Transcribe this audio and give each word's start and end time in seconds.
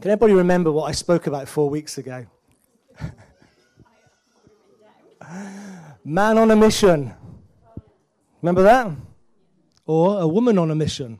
Can 0.00 0.12
anybody 0.12 0.32
remember 0.32 0.70
what 0.70 0.84
I 0.84 0.92
spoke 0.92 1.26
about 1.26 1.48
four 1.48 1.68
weeks 1.68 1.98
ago? 1.98 2.24
Man 6.04 6.38
on 6.38 6.52
a 6.52 6.56
mission. 6.56 7.12
Remember 8.40 8.62
that? 8.62 8.92
Or 9.86 10.20
a 10.20 10.28
woman 10.28 10.56
on 10.56 10.70
a 10.70 10.76
mission. 10.76 11.18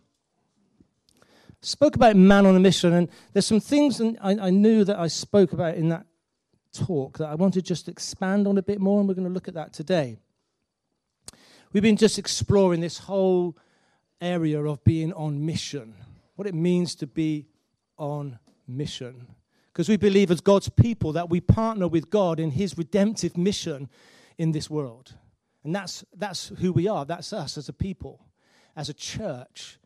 Spoke 1.60 1.96
about 1.96 2.14
man 2.14 2.46
on 2.46 2.54
a 2.54 2.60
mission, 2.60 2.92
and 2.92 3.08
there's 3.32 3.46
some 3.46 3.58
things 3.58 4.00
I, 4.00 4.14
I 4.20 4.50
knew 4.50 4.84
that 4.84 4.96
I 4.96 5.08
spoke 5.08 5.52
about 5.52 5.74
in 5.74 5.88
that 5.88 6.06
talk 6.72 7.18
that 7.18 7.26
I 7.26 7.34
want 7.34 7.54
to 7.54 7.62
just 7.62 7.88
expand 7.88 8.46
on 8.46 8.58
a 8.58 8.62
bit 8.62 8.80
more, 8.80 9.00
and 9.00 9.08
we're 9.08 9.14
going 9.14 9.26
to 9.26 9.34
look 9.34 9.48
at 9.48 9.54
that 9.54 9.72
today. 9.72 10.18
We've 11.72 11.82
been 11.82 11.96
just 11.96 12.16
exploring 12.16 12.80
this 12.80 12.98
whole 12.98 13.56
area 14.20 14.62
of 14.62 14.84
being 14.84 15.12
on 15.14 15.44
mission, 15.44 15.94
what 16.36 16.46
it 16.46 16.54
means 16.54 16.94
to 16.96 17.08
be 17.08 17.48
on 17.98 18.38
mission. 18.68 19.26
Because 19.72 19.88
we 19.88 19.96
believe 19.96 20.30
as 20.30 20.40
God's 20.40 20.68
people 20.68 21.12
that 21.12 21.30
we 21.30 21.40
partner 21.40 21.88
with 21.88 22.10
God 22.10 22.40
in 22.40 22.50
his 22.50 22.76
redemptive 22.76 23.36
mission 23.36 23.88
in 24.36 24.52
this 24.52 24.68
world. 24.68 25.14
And 25.64 25.74
that's, 25.74 26.04
that's 26.16 26.48
who 26.60 26.72
we 26.72 26.88
are. 26.88 27.04
That's 27.04 27.32
us 27.32 27.58
as 27.58 27.68
a 27.68 27.72
people, 27.72 28.24
as 28.76 28.88
a 28.88 28.94
church, 28.94 29.78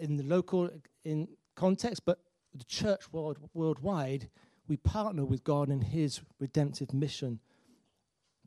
in 0.00 0.16
the 0.16 0.24
local 0.24 0.70
in 1.04 1.28
context, 1.54 2.04
but 2.04 2.18
the 2.54 2.64
church 2.64 3.12
world, 3.12 3.38
worldwide, 3.54 4.28
we 4.68 4.76
partner 4.76 5.24
with 5.24 5.44
God 5.44 5.70
in 5.70 5.80
his 5.80 6.20
redemptive 6.40 6.92
mission 6.92 7.40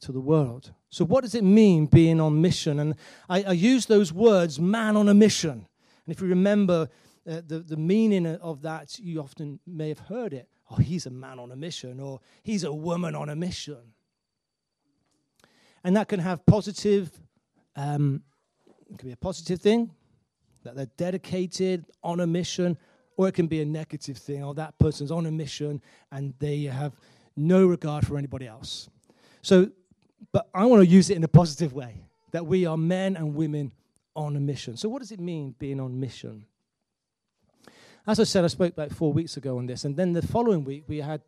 to 0.01 0.11
the 0.11 0.19
world. 0.19 0.73
So, 0.89 1.05
what 1.05 1.23
does 1.23 1.35
it 1.35 1.43
mean 1.43 1.85
being 1.85 2.19
on 2.19 2.41
mission? 2.41 2.79
And 2.79 2.95
I, 3.29 3.43
I 3.43 3.51
use 3.51 3.85
those 3.85 4.13
words, 4.13 4.59
man 4.59 4.95
on 4.95 5.09
a 5.09 5.13
mission. 5.13 5.51
And 6.05 6.15
if 6.15 6.21
you 6.21 6.27
remember 6.27 6.89
uh, 7.29 7.41
the, 7.45 7.59
the 7.59 7.77
meaning 7.77 8.25
of 8.25 8.61
that, 8.63 8.97
you 8.99 9.19
often 9.19 9.59
may 9.67 9.89
have 9.89 9.99
heard 9.99 10.33
it. 10.33 10.49
Oh, 10.71 10.77
he's 10.77 11.05
a 11.05 11.11
man 11.11 11.39
on 11.39 11.51
a 11.51 11.55
mission, 11.55 11.99
or 11.99 12.19
he's 12.43 12.63
a 12.63 12.73
woman 12.73 13.15
on 13.15 13.29
a 13.29 13.35
mission. 13.35 13.93
And 15.83 15.95
that 15.95 16.07
can 16.07 16.19
have 16.19 16.45
positive, 16.45 17.11
um, 17.75 18.23
it 18.91 18.97
can 18.97 19.09
be 19.09 19.13
a 19.13 19.17
positive 19.17 19.61
thing, 19.61 19.91
that 20.63 20.75
they're 20.75 20.89
dedicated 20.97 21.85
on 22.03 22.19
a 22.19 22.27
mission, 22.27 22.77
or 23.15 23.27
it 23.27 23.33
can 23.33 23.47
be 23.47 23.61
a 23.61 23.65
negative 23.65 24.17
thing, 24.17 24.43
or 24.43 24.53
that 24.55 24.77
person's 24.79 25.11
on 25.11 25.25
a 25.25 25.31
mission 25.31 25.81
and 26.11 26.33
they 26.39 26.63
have 26.63 26.93
no 27.35 27.65
regard 27.65 28.05
for 28.05 28.17
anybody 28.17 28.47
else. 28.47 28.89
So, 29.41 29.69
but 30.31 30.49
I 30.53 30.65
want 30.65 30.81
to 30.83 30.87
use 30.87 31.09
it 31.09 31.17
in 31.17 31.23
a 31.23 31.27
positive 31.27 31.73
way 31.73 32.03
that 32.31 32.45
we 32.45 32.65
are 32.65 32.77
men 32.77 33.15
and 33.15 33.35
women 33.35 33.71
on 34.15 34.35
a 34.35 34.39
mission. 34.39 34.77
So, 34.77 34.89
what 34.89 34.99
does 34.99 35.11
it 35.11 35.19
mean 35.19 35.55
being 35.59 35.79
on 35.79 35.99
mission? 35.99 36.45
As 38.07 38.19
I 38.19 38.23
said, 38.23 38.43
I 38.43 38.47
spoke 38.47 38.73
about 38.73 38.91
four 38.91 39.11
weeks 39.11 39.37
ago 39.37 39.57
on 39.57 39.65
this, 39.65 39.83
and 39.83 39.95
then 39.95 40.13
the 40.13 40.21
following 40.21 40.63
week 40.63 40.85
we 40.87 40.97
had 40.97 41.21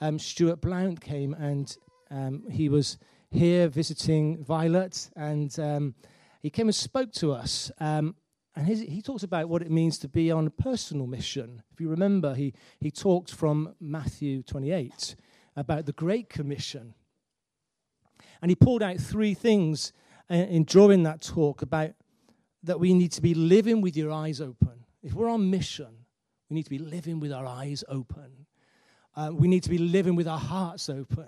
um, 0.00 0.18
Stuart 0.18 0.60
Blount 0.60 1.00
came 1.00 1.34
and 1.34 1.76
um, 2.10 2.44
he 2.50 2.68
was 2.68 2.98
here 3.30 3.68
visiting 3.68 4.42
Violet, 4.42 5.10
and 5.16 5.56
um, 5.58 5.94
he 6.40 6.50
came 6.50 6.68
and 6.68 6.74
spoke 6.74 7.12
to 7.12 7.32
us. 7.32 7.70
Um, 7.78 8.14
and 8.56 8.66
his, 8.66 8.80
he 8.80 9.02
talks 9.02 9.22
about 9.22 9.48
what 9.48 9.62
it 9.62 9.70
means 9.70 9.98
to 9.98 10.08
be 10.08 10.30
on 10.30 10.46
a 10.46 10.50
personal 10.50 11.06
mission. 11.06 11.62
If 11.72 11.80
you 11.80 11.88
remember, 11.88 12.34
he, 12.34 12.54
he 12.78 12.90
talked 12.90 13.32
from 13.32 13.74
Matthew 13.80 14.42
28 14.42 15.16
about 15.56 15.86
the 15.86 15.92
Great 15.92 16.28
Commission. 16.28 16.94
And 18.40 18.50
he 18.50 18.54
pulled 18.54 18.82
out 18.82 18.98
three 18.98 19.34
things 19.34 19.92
uh, 20.30 20.34
in 20.34 20.64
drawing 20.64 21.02
that 21.02 21.20
talk 21.20 21.62
about 21.62 21.90
that 22.62 22.80
we 22.80 22.94
need 22.94 23.12
to 23.12 23.22
be 23.22 23.34
living 23.34 23.80
with 23.80 23.96
your 23.96 24.12
eyes 24.12 24.40
open. 24.40 24.84
If 25.02 25.12
we're 25.12 25.28
on 25.28 25.50
mission, 25.50 26.03
we 26.54 26.58
need 26.58 26.64
to 26.66 26.70
be 26.70 26.78
living 26.78 27.18
with 27.18 27.32
our 27.32 27.46
eyes 27.46 27.82
open. 27.88 28.46
Uh, 29.16 29.30
we 29.32 29.48
need 29.48 29.64
to 29.64 29.68
be 29.68 29.78
living 29.78 30.14
with 30.14 30.28
our 30.28 30.38
hearts 30.38 30.88
open. 30.88 31.26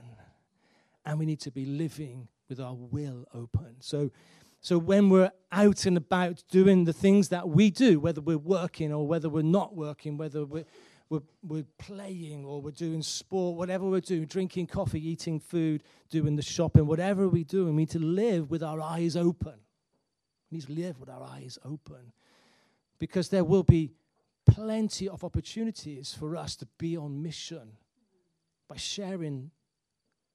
And 1.05 1.19
we 1.19 1.27
need 1.27 1.41
to 1.41 1.51
be 1.51 1.65
living 1.67 2.29
with 2.49 2.61
our 2.61 2.75
will 2.75 3.27
open. 3.35 3.75
So 3.81 4.13
so 4.61 4.79
when 4.79 5.11
we're 5.11 5.33
out 5.51 5.85
and 5.85 5.97
about 5.97 6.45
doing 6.49 6.85
the 6.85 6.93
things 6.93 7.31
that 7.31 7.49
we 7.49 7.71
do, 7.71 7.99
whether 7.99 8.21
we're 8.21 8.39
working 8.39 8.93
or 8.93 9.05
whether 9.05 9.29
we're 9.29 9.43
not 9.43 9.75
working, 9.75 10.17
whether 10.17 10.45
we're, 10.45 10.65
we're, 11.11 11.23
we're 11.43 11.67
playing 11.79 12.45
or 12.45 12.63
we're 12.63 12.71
doing 12.71 13.03
sport, 13.03 13.57
whatever 13.57 13.85
we're 13.85 14.01
doing, 14.01 14.27
drinking 14.27 14.69
coffee, 14.69 15.05
eating 15.05 15.41
food, 15.41 15.83
doing 16.09 16.37
the 16.37 16.43
shopping, 16.43 16.87
whatever 16.87 17.29
we 17.29 17.43
do, 17.43 17.67
we 17.67 17.73
need 17.73 17.91
to 17.91 17.99
live 17.99 18.49
with 18.49 18.63
our 18.63 18.81
eyes 18.81 19.17
open. 19.17 19.55
We 20.51 20.59
need 20.59 20.67
to 20.67 20.73
live 20.73 21.01
with 21.01 21.09
our 21.09 21.23
eyes 21.25 21.59
open 21.65 22.13
because 23.01 23.29
there 23.29 23.45
will 23.45 23.65
be 23.65 23.91
plenty 24.47 25.09
of 25.09 25.25
opportunities 25.25 26.15
for 26.15 26.37
us 26.37 26.57
to 26.57 26.67
be 26.79 26.97
on 26.97 27.23
mission 27.23 27.73
by 28.69 28.77
sharing 28.77 29.51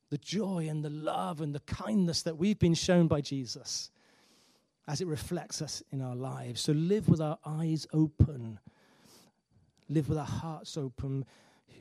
the 0.09 0.17
joy 0.17 0.67
and 0.69 0.83
the 0.83 0.89
love 0.89 1.41
and 1.41 1.55
the 1.55 1.61
kindness 1.61 2.21
that 2.23 2.37
we've 2.37 2.59
been 2.59 2.73
shown 2.73 3.07
by 3.07 3.21
Jesus 3.21 3.91
as 4.87 4.99
it 4.99 5.07
reflects 5.07 5.61
us 5.61 5.81
in 5.91 6.01
our 6.01 6.15
lives. 6.15 6.61
So 6.61 6.73
live 6.73 7.07
with 7.07 7.21
our 7.21 7.39
eyes 7.45 7.87
open, 7.93 8.59
live 9.89 10.09
with 10.09 10.17
our 10.17 10.25
hearts 10.25 10.77
open. 10.77 11.25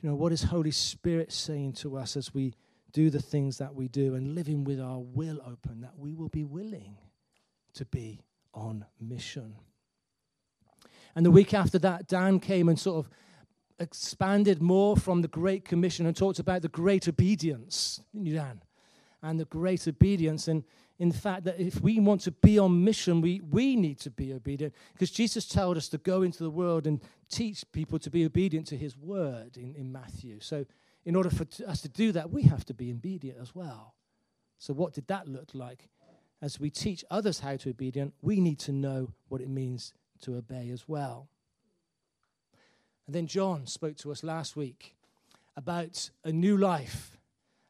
You 0.01 0.11
know, 0.11 0.15
what 0.15 0.33
is 0.33 0.45
Holy 0.45 0.71
Spirit 0.71 1.33
saying 1.33 1.73
to 1.75 1.97
us 1.97 2.17
as 2.17 2.33
we 2.33 2.55
do 2.93 3.11
the 3.11 3.23
things 3.23 3.59
that 3.59 3.75
we 3.75 3.89
do 3.89 4.15
and 4.15 4.35
living 4.35 4.65
with 4.65 4.81
our 4.81 4.99
will 4.99 5.41
open, 5.47 5.81
that 5.81 5.97
we 5.97 6.15
will 6.15 6.29
be 6.29 6.45
willing 6.45 6.97
to 7.75 7.85
be 7.85 8.23
on 8.55 8.85
mission. 9.01 9.55
And 11.15 11.27
the 11.27 11.31
week 11.31 11.55
after 11.55 11.79
that, 11.81 12.07
Dan 12.07 12.41
came 12.41 12.69
and 12.69 12.79
sort 12.79 13.05
of 13.05 13.11
expanded 13.79 14.61
more 14.61 14.97
from 14.97 15.23
the 15.23 15.29
Great 15.29 15.65
Commission 15.65 16.07
and 16.07 16.17
talked 16.17 16.39
about 16.39 16.63
the 16.63 16.69
great 16.69 17.09
obedience, 17.09 18.01
Dan? 18.15 18.63
And 19.23 19.41
the 19.41 19.47
great 19.47 19.87
obedience. 19.89 20.49
And 20.49 20.65
in 20.99 21.13
fact 21.13 21.45
that 21.45 21.59
if 21.59 21.81
we 21.81 21.99
want 21.99 22.21
to 22.23 22.31
be 22.31 22.59
on 22.59 22.85
mission, 22.85 23.21
we, 23.21 23.41
we 23.41 23.75
need 23.75 23.99
to 24.01 24.11
be 24.11 24.33
obedient. 24.33 24.75
Because 24.93 25.11
Jesus 25.11 25.47
told 25.47 25.77
us 25.77 25.89
to 25.89 25.99
go 25.99 26.23
into 26.23 26.43
the 26.43 26.51
world 26.51 26.87
and 26.87 27.01
teach 27.31 27.65
people 27.73 27.99
to 27.99 28.11
be 28.11 28.25
obedient 28.25 28.67
to 28.69 28.77
his 28.77 28.97
word 28.97 29.57
in, 29.57 29.75
in 29.75 29.91
Matthew. 29.91 30.41
So, 30.41 30.67
in 31.07 31.17
order 31.17 31.31
for 31.31 31.47
t- 31.47 31.65
us 31.65 31.81
to 31.81 31.89
do 31.89 32.13
that, 32.13 32.31
we 32.31 32.43
have 32.43 32.67
to 32.67 32.75
be 32.75 32.91
obedient 32.91 33.39
as 33.41 33.55
well. 33.55 33.95
So, 34.59 34.75
what 34.75 34.93
did 34.93 35.07
that 35.07 35.27
look 35.27 35.51
like? 35.55 35.89
As 36.43 36.61
we 36.61 36.69
teach 36.69 37.03
others 37.11 37.41
how 37.41 37.57
to 37.57 37.65
be 37.65 37.71
obedient, 37.71 38.13
we 38.21 38.41
need 38.41 38.59
to 38.61 38.73
know 38.73 39.13
what 39.29 39.41
it 39.41 39.49
means 39.49 39.95
to 40.21 40.37
obey 40.37 40.71
as 40.71 40.89
well. 40.89 41.29
And 43.07 43.15
then 43.15 43.27
John 43.27 43.67
spoke 43.67 43.97
to 43.99 44.13
us 44.13 44.23
last 44.23 44.57
week 44.57 44.95
about 45.57 46.11
a 46.25 46.31
new 46.31 46.57
life, 46.57 47.19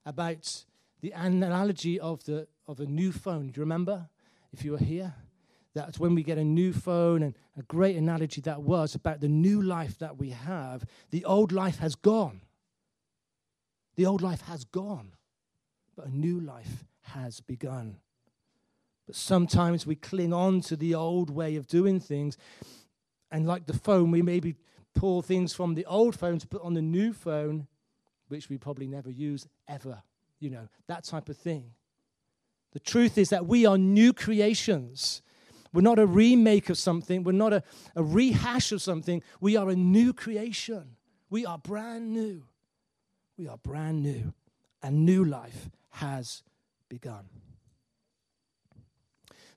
about 0.04 0.64
the 1.00 1.12
analogy 1.12 1.98
of 1.98 2.24
the 2.24 2.46
of 2.68 2.78
a 2.80 2.86
new 2.86 3.10
phone. 3.10 3.48
Do 3.48 3.58
you 3.58 3.62
remember? 3.62 4.08
If 4.52 4.64
you 4.64 4.72
were 4.72 4.78
here, 4.78 5.14
that's 5.74 5.98
when 5.98 6.14
we 6.14 6.22
get 6.22 6.38
a 6.38 6.44
new 6.44 6.72
phone, 6.72 7.22
and 7.22 7.34
a 7.56 7.62
great 7.62 7.96
analogy 7.96 8.40
that 8.42 8.62
was 8.62 8.94
about 8.94 9.20
the 9.20 9.28
new 9.28 9.62
life 9.62 9.98
that 9.98 10.18
we 10.18 10.30
have. 10.30 10.84
The 11.10 11.24
old 11.24 11.52
life 11.52 11.78
has 11.78 11.94
gone. 11.94 12.42
The 13.96 14.06
old 14.06 14.22
life 14.22 14.42
has 14.42 14.64
gone, 14.64 15.12
but 15.96 16.06
a 16.06 16.16
new 16.16 16.40
life 16.40 16.84
has 17.02 17.40
begun. 17.40 17.98
But 19.10 19.16
sometimes 19.16 19.88
we 19.88 19.96
cling 19.96 20.32
on 20.32 20.60
to 20.60 20.76
the 20.76 20.94
old 20.94 21.30
way 21.30 21.56
of 21.56 21.66
doing 21.66 21.98
things, 21.98 22.38
and 23.32 23.44
like 23.44 23.66
the 23.66 23.76
phone, 23.76 24.12
we 24.12 24.22
maybe 24.22 24.54
pull 24.94 25.20
things 25.20 25.52
from 25.52 25.74
the 25.74 25.84
old 25.86 26.16
phone 26.16 26.38
to 26.38 26.46
put 26.46 26.62
on 26.62 26.74
the 26.74 26.80
new 26.80 27.12
phone, 27.12 27.66
which 28.28 28.48
we 28.48 28.56
probably 28.56 28.86
never 28.86 29.10
use 29.10 29.48
ever. 29.66 30.00
You 30.38 30.50
know, 30.50 30.68
that 30.86 31.02
type 31.02 31.28
of 31.28 31.36
thing. 31.36 31.72
The 32.70 32.78
truth 32.78 33.18
is 33.18 33.30
that 33.30 33.46
we 33.46 33.66
are 33.66 33.76
new 33.76 34.12
creations. 34.12 35.22
We're 35.72 35.80
not 35.80 35.98
a 35.98 36.06
remake 36.06 36.70
of 36.70 36.78
something, 36.78 37.24
we're 37.24 37.32
not 37.32 37.52
a, 37.52 37.64
a 37.96 38.04
rehash 38.04 38.70
of 38.70 38.80
something. 38.80 39.24
We 39.40 39.56
are 39.56 39.70
a 39.70 39.74
new 39.74 40.12
creation. 40.12 40.94
We 41.30 41.44
are 41.44 41.58
brand 41.58 42.12
new. 42.12 42.44
We 43.36 43.48
are 43.48 43.58
brand 43.58 44.04
new. 44.04 44.34
And 44.84 45.04
new 45.04 45.24
life 45.24 45.68
has 45.94 46.44
begun. 46.88 47.24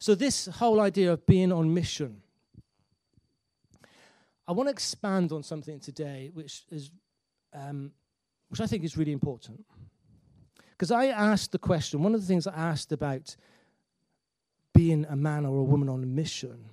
So, 0.03 0.15
this 0.15 0.47
whole 0.47 0.81
idea 0.81 1.13
of 1.13 1.25
being 1.25 1.53
on 1.53 1.73
mission, 1.73 2.23
I 4.45 4.51
want 4.51 4.67
to 4.67 4.71
expand 4.71 5.31
on 5.31 5.43
something 5.43 5.79
today 5.79 6.29
which, 6.33 6.63
is, 6.69 6.91
um, 7.53 7.89
which 8.49 8.59
I 8.59 8.67
think 8.67 8.83
is 8.83 8.97
really 8.97 9.13
important. 9.13 9.63
Because 10.71 10.91
I 10.91 11.05
asked 11.05 11.53
the 11.53 11.57
question, 11.57 12.03
one 12.03 12.13
of 12.13 12.19
the 12.19 12.27
things 12.27 12.47
I 12.47 12.53
asked 12.53 12.91
about 12.91 13.37
being 14.73 15.05
a 15.05 15.15
man 15.15 15.45
or 15.45 15.59
a 15.59 15.63
woman 15.63 15.87
on 15.87 16.03
a 16.03 16.05
mission, 16.05 16.65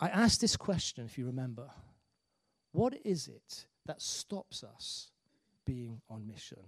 I 0.00 0.08
asked 0.08 0.40
this 0.40 0.56
question, 0.56 1.04
if 1.04 1.16
you 1.16 1.26
remember 1.26 1.70
What 2.72 2.94
is 3.04 3.28
it 3.28 3.66
that 3.86 4.02
stops 4.02 4.64
us 4.64 5.12
being 5.64 6.00
on 6.10 6.26
mission? 6.26 6.58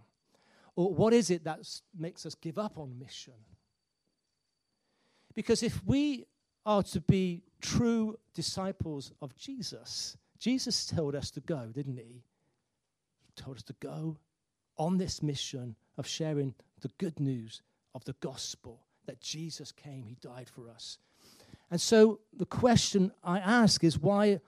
Or 0.77 0.95
what 0.95 1.13
is 1.13 1.31
it 1.31 1.43
that 1.43 1.69
makes 1.99 2.25
us 2.27 2.37
give 2.37 2.59
up 2.59 2.79
on 2.79 2.97
mission? 2.97 3.35
Because 5.35 5.63
if 5.63 5.85
we 5.87 6.27
are 6.67 6.83
to 6.83 7.01
be 7.01 7.43
true 7.61 8.19
disciples 8.35 9.13
of 9.23 9.37
Jesus, 9.37 10.17
Jesus 10.39 10.87
told 10.87 11.15
us 11.15 11.31
to 11.33 11.41
go, 11.41 11.71
didn't 11.73 11.97
he? 11.97 12.23
He 13.27 13.33
told 13.43 13.57
us 13.57 13.63
to 13.65 13.75
go 13.81 14.17
on 14.77 14.99
this 14.99 15.23
mission 15.23 15.77
of 15.99 16.07
sharing 16.07 16.55
the 16.81 16.91
good 16.99 17.21
news 17.21 17.63
of 17.95 18.05
the 18.05 18.15
gospel 18.21 18.81
that 19.07 19.21
Jesus 19.21 19.73
came, 19.73 20.07
He 20.07 20.17
died 20.21 20.49
for 20.49 20.69
us. 20.69 20.99
And 21.71 21.81
so 21.81 22.21
the 22.37 22.47
question 22.47 23.13
I 23.23 23.39
ask 23.39 23.85
is 23.85 23.99
why 23.99 24.41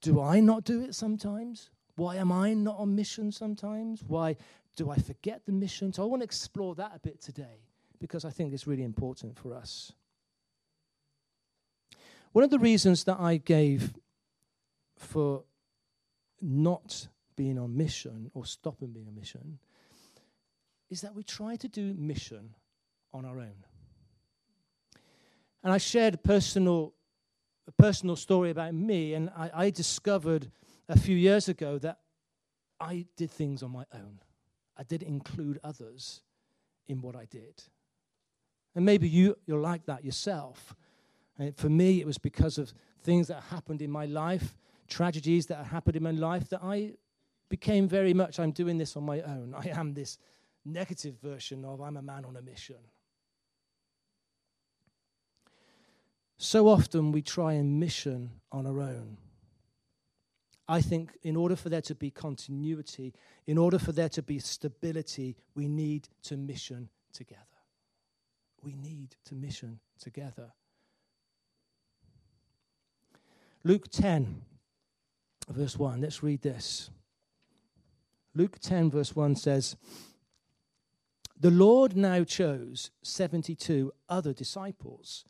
do 0.00 0.20
I 0.20 0.40
not 0.40 0.64
do 0.64 0.82
it 0.82 0.94
sometimes? 0.94 1.70
Why 1.96 2.16
am 2.16 2.32
I 2.32 2.54
not 2.54 2.78
on 2.78 2.94
mission 2.94 3.30
sometimes? 3.30 4.02
Why 4.06 4.36
do 4.76 4.90
I 4.90 4.96
forget 4.96 5.46
the 5.46 5.52
mission? 5.52 5.92
So 5.92 6.02
I 6.02 6.06
want 6.06 6.20
to 6.22 6.24
explore 6.24 6.74
that 6.74 6.92
a 6.94 6.98
bit 6.98 7.20
today 7.20 7.60
because 7.98 8.24
I 8.24 8.30
think 8.30 8.52
it's 8.52 8.66
really 8.66 8.82
important 8.82 9.38
for 9.38 9.54
us. 9.54 9.92
One 12.32 12.44
of 12.44 12.50
the 12.50 12.58
reasons 12.58 13.04
that 13.04 13.20
I 13.20 13.36
gave 13.36 13.94
for 14.96 15.44
not 16.40 17.08
being 17.36 17.58
on 17.58 17.76
mission 17.76 18.30
or 18.34 18.44
stopping 18.44 18.92
being 18.92 19.06
on 19.06 19.14
mission 19.14 19.58
is 20.90 21.00
that 21.00 21.14
we 21.14 21.22
try 21.22 21.56
to 21.56 21.68
do 21.68 21.94
mission 21.94 22.54
on 23.12 23.24
our 23.24 23.38
own. 23.38 23.64
And 25.62 25.72
I 25.72 25.78
shared 25.78 26.14
a 26.14 26.18
personal, 26.18 26.94
a 27.66 27.72
personal 27.72 28.16
story 28.16 28.50
about 28.50 28.74
me, 28.74 29.14
and 29.14 29.30
I, 29.30 29.50
I 29.54 29.70
discovered 29.70 30.50
a 30.88 30.98
few 30.98 31.16
years 31.16 31.48
ago 31.48 31.78
that 31.78 31.98
I 32.78 33.06
did 33.16 33.30
things 33.30 33.62
on 33.62 33.70
my 33.70 33.84
own. 33.94 34.20
I 34.76 34.82
didn't 34.82 35.08
include 35.08 35.58
others 35.64 36.20
in 36.86 37.00
what 37.00 37.16
I 37.16 37.24
did. 37.24 37.62
And 38.74 38.84
maybe 38.84 39.08
you, 39.08 39.36
you're 39.46 39.60
like 39.60 39.86
that 39.86 40.04
yourself. 40.04 40.74
And 41.38 41.56
for 41.56 41.68
me, 41.68 42.00
it 42.00 42.06
was 42.06 42.18
because 42.18 42.58
of 42.58 42.72
things 43.02 43.28
that 43.28 43.42
happened 43.50 43.82
in 43.82 43.90
my 43.90 44.06
life, 44.06 44.56
tragedies 44.88 45.46
that 45.46 45.66
happened 45.66 45.96
in 45.96 46.02
my 46.02 46.10
life, 46.10 46.48
that 46.48 46.62
I 46.62 46.92
became 47.48 47.88
very 47.88 48.14
much, 48.14 48.40
I'm 48.40 48.50
doing 48.50 48.78
this 48.78 48.96
on 48.96 49.04
my 49.04 49.20
own. 49.20 49.54
I 49.56 49.68
am 49.68 49.94
this 49.94 50.18
negative 50.64 51.16
version 51.22 51.64
of 51.64 51.80
I'm 51.80 51.96
a 51.96 52.02
man 52.02 52.24
on 52.24 52.36
a 52.36 52.42
mission. 52.42 52.76
So 56.38 56.68
often 56.68 57.12
we 57.12 57.22
try 57.22 57.52
and 57.52 57.78
mission 57.78 58.30
on 58.50 58.66
our 58.66 58.80
own. 58.80 59.18
I 60.66 60.80
think 60.80 61.12
in 61.22 61.36
order 61.36 61.56
for 61.56 61.68
there 61.68 61.82
to 61.82 61.94
be 61.94 62.10
continuity, 62.10 63.14
in 63.46 63.58
order 63.58 63.78
for 63.78 63.92
there 63.92 64.08
to 64.10 64.22
be 64.22 64.38
stability, 64.38 65.36
we 65.54 65.68
need 65.68 66.08
to 66.24 66.36
mission 66.36 66.88
together. 67.12 67.42
We 68.64 68.74
need 68.74 69.16
to 69.26 69.34
mission 69.34 69.80
together. 70.00 70.52
Luke 73.62 73.90
10, 73.90 74.42
verse 75.48 75.78
1. 75.78 76.00
Let's 76.00 76.22
read 76.22 76.42
this. 76.42 76.90
Luke 78.34 78.58
10, 78.60 78.90
verse 78.90 79.14
1 79.14 79.36
says, 79.36 79.76
The 81.38 81.50
Lord 81.50 81.96
now 81.96 82.24
chose 82.24 82.90
72 83.02 83.92
other 84.08 84.32
disciples 84.32 85.24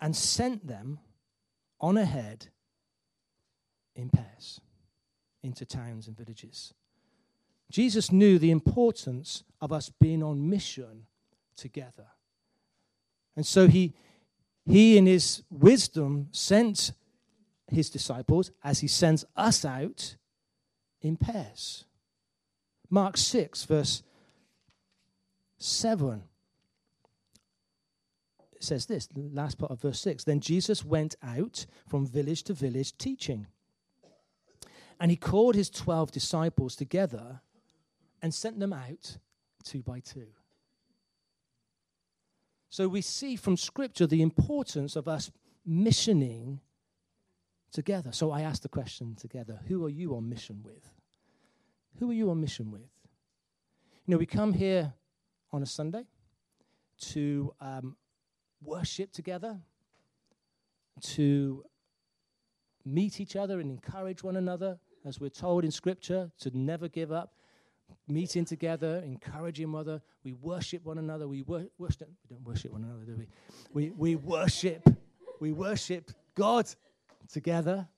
and 0.00 0.16
sent 0.16 0.66
them 0.66 0.98
on 1.80 1.96
ahead 1.96 2.48
in 3.94 4.10
pairs 4.10 4.60
into 5.42 5.64
towns 5.64 6.06
and 6.06 6.16
villages. 6.16 6.74
Jesus 7.70 8.10
knew 8.10 8.38
the 8.38 8.50
importance 8.50 9.44
of 9.60 9.72
us 9.72 9.90
being 9.90 10.22
on 10.22 10.48
mission 10.48 11.06
together. 11.56 12.06
And 13.40 13.46
so 13.46 13.68
he, 13.68 13.94
he, 14.66 14.98
in 14.98 15.06
his 15.06 15.44
wisdom, 15.48 16.28
sent 16.30 16.92
his 17.68 17.88
disciples 17.88 18.50
as 18.62 18.80
he 18.80 18.86
sends 18.86 19.24
us 19.34 19.64
out 19.64 20.16
in 21.00 21.16
pairs. 21.16 21.86
Mark 22.90 23.16
6, 23.16 23.64
verse 23.64 24.02
7 25.56 26.22
it 28.52 28.62
says 28.62 28.84
this, 28.84 29.06
the 29.06 29.30
last 29.32 29.56
part 29.56 29.72
of 29.72 29.80
verse 29.80 30.00
6. 30.00 30.24
Then 30.24 30.40
Jesus 30.40 30.84
went 30.84 31.14
out 31.22 31.64
from 31.88 32.06
village 32.06 32.42
to 32.42 32.52
village 32.52 32.94
teaching. 32.98 33.46
And 35.00 35.10
he 35.10 35.16
called 35.16 35.54
his 35.54 35.70
12 35.70 36.10
disciples 36.12 36.76
together 36.76 37.40
and 38.20 38.34
sent 38.34 38.60
them 38.60 38.74
out 38.74 39.16
two 39.64 39.80
by 39.80 40.00
two. 40.00 40.26
So 42.70 42.86
we 42.86 43.00
see 43.00 43.34
from 43.34 43.56
Scripture 43.56 44.06
the 44.06 44.22
importance 44.22 44.94
of 44.94 45.08
us 45.08 45.32
missioning 45.66 46.60
together. 47.72 48.12
So 48.12 48.30
I 48.30 48.42
ask 48.42 48.62
the 48.62 48.68
question 48.68 49.16
together 49.16 49.60
who 49.66 49.84
are 49.84 49.90
you 49.90 50.14
on 50.14 50.28
mission 50.28 50.62
with? 50.64 50.88
Who 51.98 52.10
are 52.10 52.14
you 52.14 52.30
on 52.30 52.40
mission 52.40 52.70
with? 52.70 52.88
You 54.06 54.12
know, 54.12 54.18
we 54.18 54.26
come 54.26 54.52
here 54.52 54.94
on 55.52 55.62
a 55.62 55.66
Sunday 55.66 56.04
to 57.00 57.52
um, 57.60 57.96
worship 58.62 59.12
together, 59.12 59.58
to 61.00 61.64
meet 62.84 63.20
each 63.20 63.34
other 63.34 63.58
and 63.58 63.70
encourage 63.70 64.22
one 64.22 64.36
another, 64.36 64.78
as 65.04 65.18
we're 65.18 65.28
told 65.28 65.64
in 65.64 65.72
Scripture, 65.72 66.30
to 66.38 66.56
never 66.56 66.88
give 66.88 67.10
up, 67.10 67.32
meeting 68.08 68.44
together, 68.44 69.02
encouraging 69.04 69.72
one 69.72 69.82
another. 69.82 70.02
We 70.24 70.32
worship 70.32 70.84
one 70.84 70.98
another. 70.98 71.28
We 71.28 71.42
wor- 71.42 71.68
worship. 71.78 72.08
We 72.28 72.36
don't 72.36 72.44
worship 72.44 72.72
one 72.72 72.84
another, 72.84 73.04
do 73.04 73.16
we? 73.16 73.28
We 73.72 73.90
we 73.90 74.16
worship. 74.16 74.88
We 75.40 75.52
worship 75.52 76.10
God 76.34 76.68
together, 77.32 77.88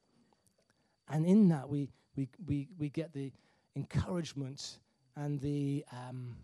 and 1.09 1.27
in 1.27 1.49
that 1.49 1.69
we 1.69 1.89
we 2.17 2.29
we 2.47 2.69
we 2.79 2.89
get 2.89 3.13
the 3.13 3.33
encouragement 3.75 4.79
and 5.17 5.41
the 5.41 5.85
um, 5.93 6.37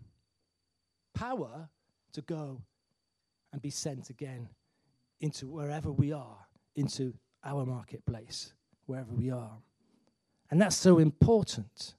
power 1.13 1.69
to 2.13 2.21
go 2.21 2.61
and 3.51 3.61
be 3.61 3.69
sent 3.69 4.09
again 4.09 4.47
into 5.21 5.47
wherever 5.47 5.91
we 5.91 6.13
are, 6.13 6.37
into 6.75 7.13
our 7.43 7.65
marketplace, 7.65 8.53
wherever 8.85 9.11
we 9.13 9.31
are. 9.31 9.57
And 10.51 10.61
that's 10.61 10.75
so 10.75 10.99
important. 10.99 11.95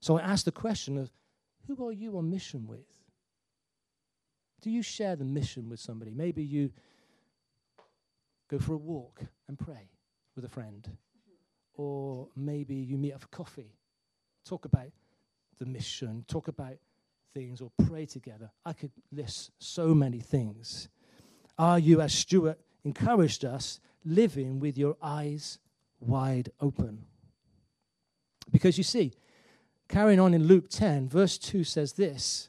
So 0.00 0.18
I 0.18 0.22
ask 0.22 0.44
the 0.44 0.52
question 0.52 0.96
of 0.96 1.10
who 1.66 1.86
are 1.86 1.92
you 1.92 2.16
on 2.18 2.30
mission 2.30 2.66
with? 2.66 2.86
Do 4.62 4.70
you 4.70 4.82
share 4.82 5.16
the 5.16 5.24
mission 5.24 5.68
with 5.68 5.80
somebody? 5.80 6.10
Maybe 6.10 6.42
you 6.42 6.70
go 8.48 8.58
for 8.58 8.74
a 8.74 8.78
walk 8.78 9.20
and 9.48 9.58
pray 9.58 9.88
with 10.34 10.44
a 10.44 10.48
friend. 10.48 10.88
Or 11.74 12.28
maybe 12.36 12.74
you 12.74 12.98
meet 12.98 13.12
up 13.12 13.22
for 13.22 13.28
coffee, 13.28 13.72
talk 14.44 14.64
about 14.64 14.90
the 15.58 15.66
mission, 15.66 16.24
talk 16.28 16.48
about 16.48 16.74
things, 17.32 17.60
or 17.60 17.70
pray 17.86 18.06
together. 18.06 18.50
I 18.66 18.72
could 18.72 18.90
list 19.12 19.52
so 19.58 19.94
many 19.94 20.20
things. 20.20 20.88
Are 21.58 21.78
you, 21.78 22.00
as 22.00 22.12
Stuart 22.12 22.58
encouraged 22.84 23.44
us, 23.44 23.80
living 24.04 24.60
with 24.60 24.76
your 24.76 24.96
eyes 25.00 25.58
wide 26.00 26.50
open? 26.60 27.04
Because 28.50 28.76
you 28.76 28.84
see, 28.84 29.12
carrying 29.90 30.20
on 30.20 30.32
in 30.32 30.44
Luke 30.44 30.70
10, 30.70 31.08
verse 31.08 31.36
2 31.36 31.64
says 31.64 31.92
this 31.92 32.48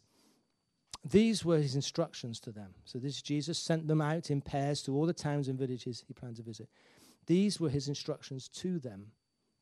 These 1.04 1.44
were 1.44 1.58
his 1.58 1.76
instructions 1.76 2.40
to 2.42 2.52
them. 2.52 2.76
So, 2.86 3.00
this 3.00 3.22
Jesus 3.22 3.60
sent 3.60 3.88
them 3.88 4.00
out 4.00 4.32
in 4.32 4.42
pairs 4.42 4.82
to 4.84 4.96
all 4.96 5.06
the 5.06 5.14
towns 5.14 5.50
and 5.50 5.60
villages 5.60 6.04
he 6.08 6.14
planned 6.14 6.38
to 6.38 6.44
visit. 6.44 6.70
These 7.26 7.60
were 7.60 7.70
his 7.70 7.88
instructions 7.88 8.48
to 8.50 8.80
them. 8.80 9.08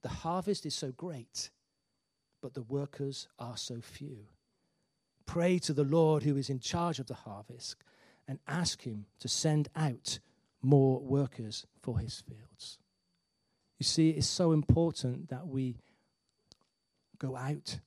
The 0.04 0.10
harvest 0.10 0.66
is 0.66 0.76
so 0.76 0.92
great, 0.92 1.50
but 2.42 2.54
the 2.54 2.62
workers 2.62 3.28
are 3.40 3.58
so 3.58 3.82
few. 3.82 4.28
Pray 5.26 5.60
to 5.60 5.74
the 5.74 5.84
Lord 5.84 6.24
who 6.24 6.38
is 6.38 6.50
in 6.50 6.60
charge 6.60 7.00
of 7.00 7.08
the 7.08 7.14
harvest 7.14 7.76
and 8.28 8.40
ask 8.48 8.84
him 8.84 9.06
to 9.20 9.28
send 9.28 9.70
out 9.76 10.20
more 10.62 11.00
workers 11.00 11.66
for 11.82 12.00
his 12.00 12.22
fields. 12.22 12.80
You 13.78 13.86
see, 13.86 14.10
it's 14.10 14.28
so 14.28 14.52
important 14.52 15.30
that 15.30 15.48
we 15.48 15.78
go 17.20 17.36
out 17.36 17.80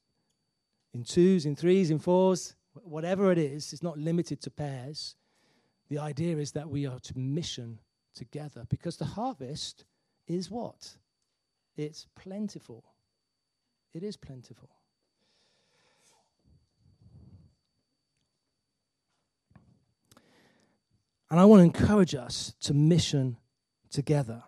in 0.95 1.05
twos, 1.05 1.47
in 1.47 1.57
threes, 1.57 1.91
in 1.91 1.99
fours, 1.99 2.55
whatever 2.75 3.33
it 3.33 3.39
is. 3.39 3.73
It's 3.73 3.83
not 3.83 3.99
limited 3.99 4.41
to 4.43 4.51
pairs. 4.51 5.17
The 5.89 5.99
idea 5.99 6.37
is 6.37 6.53
that 6.53 6.69
we 6.69 6.87
are 6.87 7.01
to 7.01 7.19
mission 7.19 7.81
together 8.15 8.65
because 8.69 8.97
the 8.97 9.05
harvest 9.05 9.85
is 10.27 10.51
what? 10.51 10.97
It's 11.77 12.07
plentiful. 12.15 12.85
It 13.95 14.03
is 14.03 14.17
plentiful. 14.17 14.71
And 21.31 21.41
I 21.41 21.47
want 21.47 21.61
to 21.61 21.65
encourage 21.65 22.15
us 22.15 22.53
to 22.61 22.75
mission 22.75 23.39
together. 23.91 24.43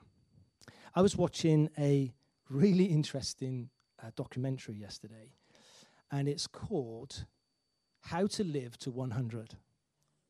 I 0.94 1.00
was 1.00 1.16
watching 1.16 1.70
a 1.78 2.12
really 2.50 2.84
interesting 2.98 3.70
uh, 4.04 4.10
documentary 4.16 4.74
yesterday, 4.74 5.32
and 6.10 6.28
it's 6.28 6.46
called 6.46 7.24
How 8.00 8.26
to 8.26 8.44
Live 8.44 8.78
to 8.78 8.90
100. 8.90 9.54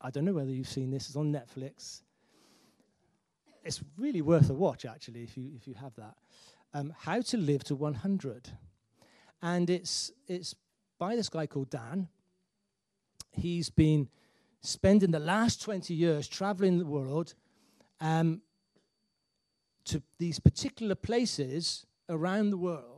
I 0.00 0.10
don't 0.10 0.24
know 0.24 0.32
whether 0.32 0.50
you've 0.50 0.68
seen 0.68 0.90
this, 0.90 1.08
it's 1.08 1.16
on 1.16 1.32
Netflix. 1.32 2.02
It's 3.64 3.82
really 3.96 4.22
worth 4.22 4.50
a 4.50 4.54
watch, 4.54 4.84
actually, 4.84 5.22
if 5.22 5.36
you, 5.36 5.50
if 5.56 5.66
you 5.66 5.74
have 5.74 5.94
that. 5.96 6.14
Um, 6.72 6.92
How 6.98 7.20
to 7.22 7.36
Live 7.36 7.64
to 7.64 7.74
100. 7.74 8.50
And 9.42 9.70
it's, 9.70 10.12
it's 10.26 10.54
by 10.98 11.16
this 11.16 11.28
guy 11.28 11.46
called 11.46 11.70
Dan. 11.70 12.08
He's 13.32 13.70
been 13.70 14.08
spending 14.60 15.10
the 15.10 15.18
last 15.18 15.62
20 15.62 15.92
years 15.94 16.28
traveling 16.28 16.78
the 16.78 16.86
world 16.86 17.34
um, 18.00 18.42
to 19.86 20.02
these 20.18 20.38
particular 20.38 20.94
places 20.94 21.86
around 22.08 22.50
the 22.50 22.56
world 22.56 22.93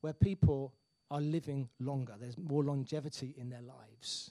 where 0.00 0.12
people 0.12 0.72
are 1.10 1.20
living 1.20 1.68
longer. 1.80 2.14
There's 2.20 2.38
more 2.38 2.62
longevity 2.62 3.34
in 3.38 3.48
their 3.48 3.62
lives. 3.62 4.30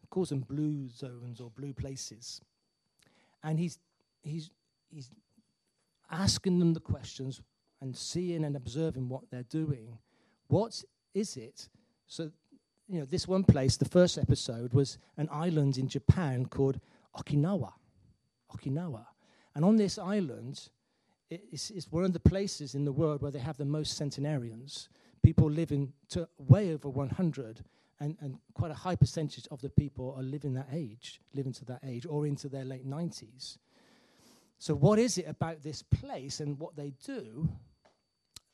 He 0.00 0.06
calls 0.06 0.30
them 0.30 0.40
blue 0.40 0.88
zones 0.88 1.40
or 1.40 1.50
blue 1.50 1.72
places. 1.72 2.40
And 3.42 3.58
he's, 3.58 3.78
he's, 4.22 4.50
he's 4.90 5.10
asking 6.10 6.58
them 6.58 6.74
the 6.74 6.80
questions 6.80 7.40
and 7.80 7.96
seeing 7.96 8.44
and 8.44 8.56
observing 8.56 9.08
what 9.08 9.22
they're 9.30 9.42
doing. 9.44 9.98
What 10.48 10.84
is 11.14 11.36
it? 11.36 11.68
So, 12.06 12.30
you 12.88 13.00
know, 13.00 13.06
this 13.06 13.26
one 13.26 13.44
place, 13.44 13.76
the 13.76 13.88
first 13.88 14.18
episode 14.18 14.74
was 14.74 14.98
an 15.16 15.28
island 15.32 15.78
in 15.78 15.88
Japan 15.88 16.46
called 16.46 16.80
Okinawa. 17.16 17.72
Okinawa. 18.54 19.06
And 19.54 19.64
on 19.64 19.76
this 19.76 19.98
island, 19.98 20.68
it's, 21.30 21.70
it's 21.70 21.90
one 21.90 22.04
of 22.04 22.12
the 22.12 22.20
places 22.20 22.74
in 22.74 22.84
the 22.84 22.92
world 22.92 23.22
where 23.22 23.30
they 23.30 23.38
have 23.38 23.56
the 23.56 23.64
most 23.64 23.96
centenarians. 23.96 24.88
People 25.22 25.50
living 25.50 25.92
to 26.10 26.28
way 26.38 26.72
over 26.72 26.88
100, 26.88 27.64
and, 28.00 28.16
and 28.20 28.38
quite 28.54 28.70
a 28.70 28.74
high 28.74 28.96
percentage 28.96 29.46
of 29.50 29.60
the 29.60 29.68
people 29.68 30.14
are 30.16 30.22
living 30.22 30.54
that 30.54 30.68
age, 30.72 31.20
living 31.34 31.52
to 31.52 31.64
that 31.66 31.80
age, 31.86 32.06
or 32.06 32.26
into 32.26 32.48
their 32.48 32.64
late 32.64 32.88
90s. 32.88 33.58
So, 34.58 34.74
what 34.74 34.98
is 34.98 35.18
it 35.18 35.26
about 35.28 35.62
this 35.62 35.82
place 35.82 36.40
and 36.40 36.58
what 36.58 36.76
they 36.76 36.92
do 37.04 37.48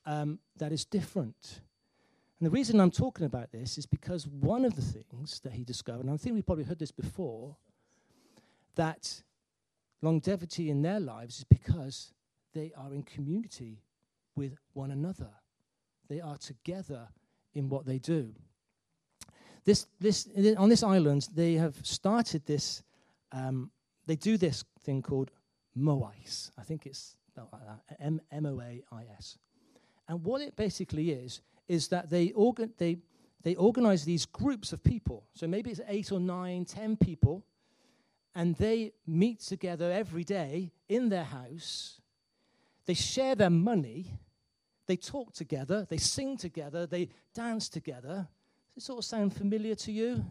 um, 0.05 0.39
that 0.57 0.73
is 0.73 0.85
different? 0.85 1.61
And 2.39 2.47
the 2.47 2.51
reason 2.51 2.81
I'm 2.81 2.91
talking 2.91 3.25
about 3.25 3.51
this 3.51 3.79
is 3.79 3.87
because 3.87 4.27
one 4.27 4.65
of 4.65 4.77
the 4.77 4.83
things 4.83 5.41
that 5.41 5.53
he 5.53 5.65
discovered, 5.65 6.05
and 6.05 6.11
I 6.11 6.17
think 6.17 6.35
we've 6.35 6.47
probably 6.47 6.65
heard 6.65 6.79
this 6.79 6.93
before, 6.93 7.57
that 8.75 9.23
longevity 10.03 10.71
in 10.71 10.83
their 10.83 11.01
lives 11.01 11.39
is 11.39 11.45
because 11.45 12.13
they 12.53 12.73
are 12.77 12.93
in 12.93 13.03
community 13.03 13.83
with 14.35 14.57
one 14.75 14.91
another. 14.91 15.31
They 16.09 16.21
are 16.21 16.37
together 16.39 17.09
in 17.55 17.69
what 17.69 17.87
they 17.87 17.99
do. 17.99 18.33
This, 19.65 19.87
this, 19.99 20.29
on 20.57 20.69
this 20.69 20.83
island, 20.83 21.29
they 21.35 21.55
have 21.55 21.75
started 21.83 22.47
this, 22.47 22.83
um, 23.33 23.71
they 24.07 24.17
do 24.17 24.37
this 24.37 24.65
thing 24.83 25.03
called 25.03 25.33
Moais. 25.77 26.51
I 26.57 26.63
think 26.63 26.87
it's 26.87 27.17
spelled 27.27 27.49
like 27.53 27.63
that, 27.67 27.99
M 28.01 28.47
O 28.47 28.61
A 28.61 28.83
I 28.93 29.05
S. 29.19 29.39
And 30.09 30.23
what 30.25 30.41
it 30.41 30.55
basically 30.55 31.11
is, 31.11 31.41
is 31.67 31.89
that 31.89 32.11
they, 32.11 32.31
organ- 32.31 32.75
they, 32.79 32.99
they 33.43 33.57
organize 33.57 34.05
these 34.05 34.25
groups 34.25 34.73
of 34.73 34.85
people. 34.85 35.27
So 35.35 35.49
maybe 35.49 35.71
it's 35.71 35.81
eight 35.89 36.13
or 36.13 36.21
nine, 36.21 36.65
ten 36.65 36.97
people, 36.97 37.45
and 38.35 38.55
they 38.57 38.93
meet 39.07 39.41
together 39.41 39.91
every 39.91 40.23
day 40.23 40.73
in 40.89 41.09
their 41.09 41.25
house. 41.25 42.01
They 42.85 42.95
share 42.95 43.35
their 43.35 43.51
money. 43.51 44.21
They 44.87 44.97
talk 44.97 45.33
together. 45.33 45.87
They 45.89 45.97
sing 45.97 46.37
together. 46.37 46.87
They 46.87 47.09
dance 47.35 47.69
together. 47.69 48.29
Does 48.75 48.85
it 48.85 48.87
sort 48.87 48.99
of 48.99 49.05
sound 49.05 49.35
familiar 49.35 49.75
to 49.75 49.93
you? 49.93 50.25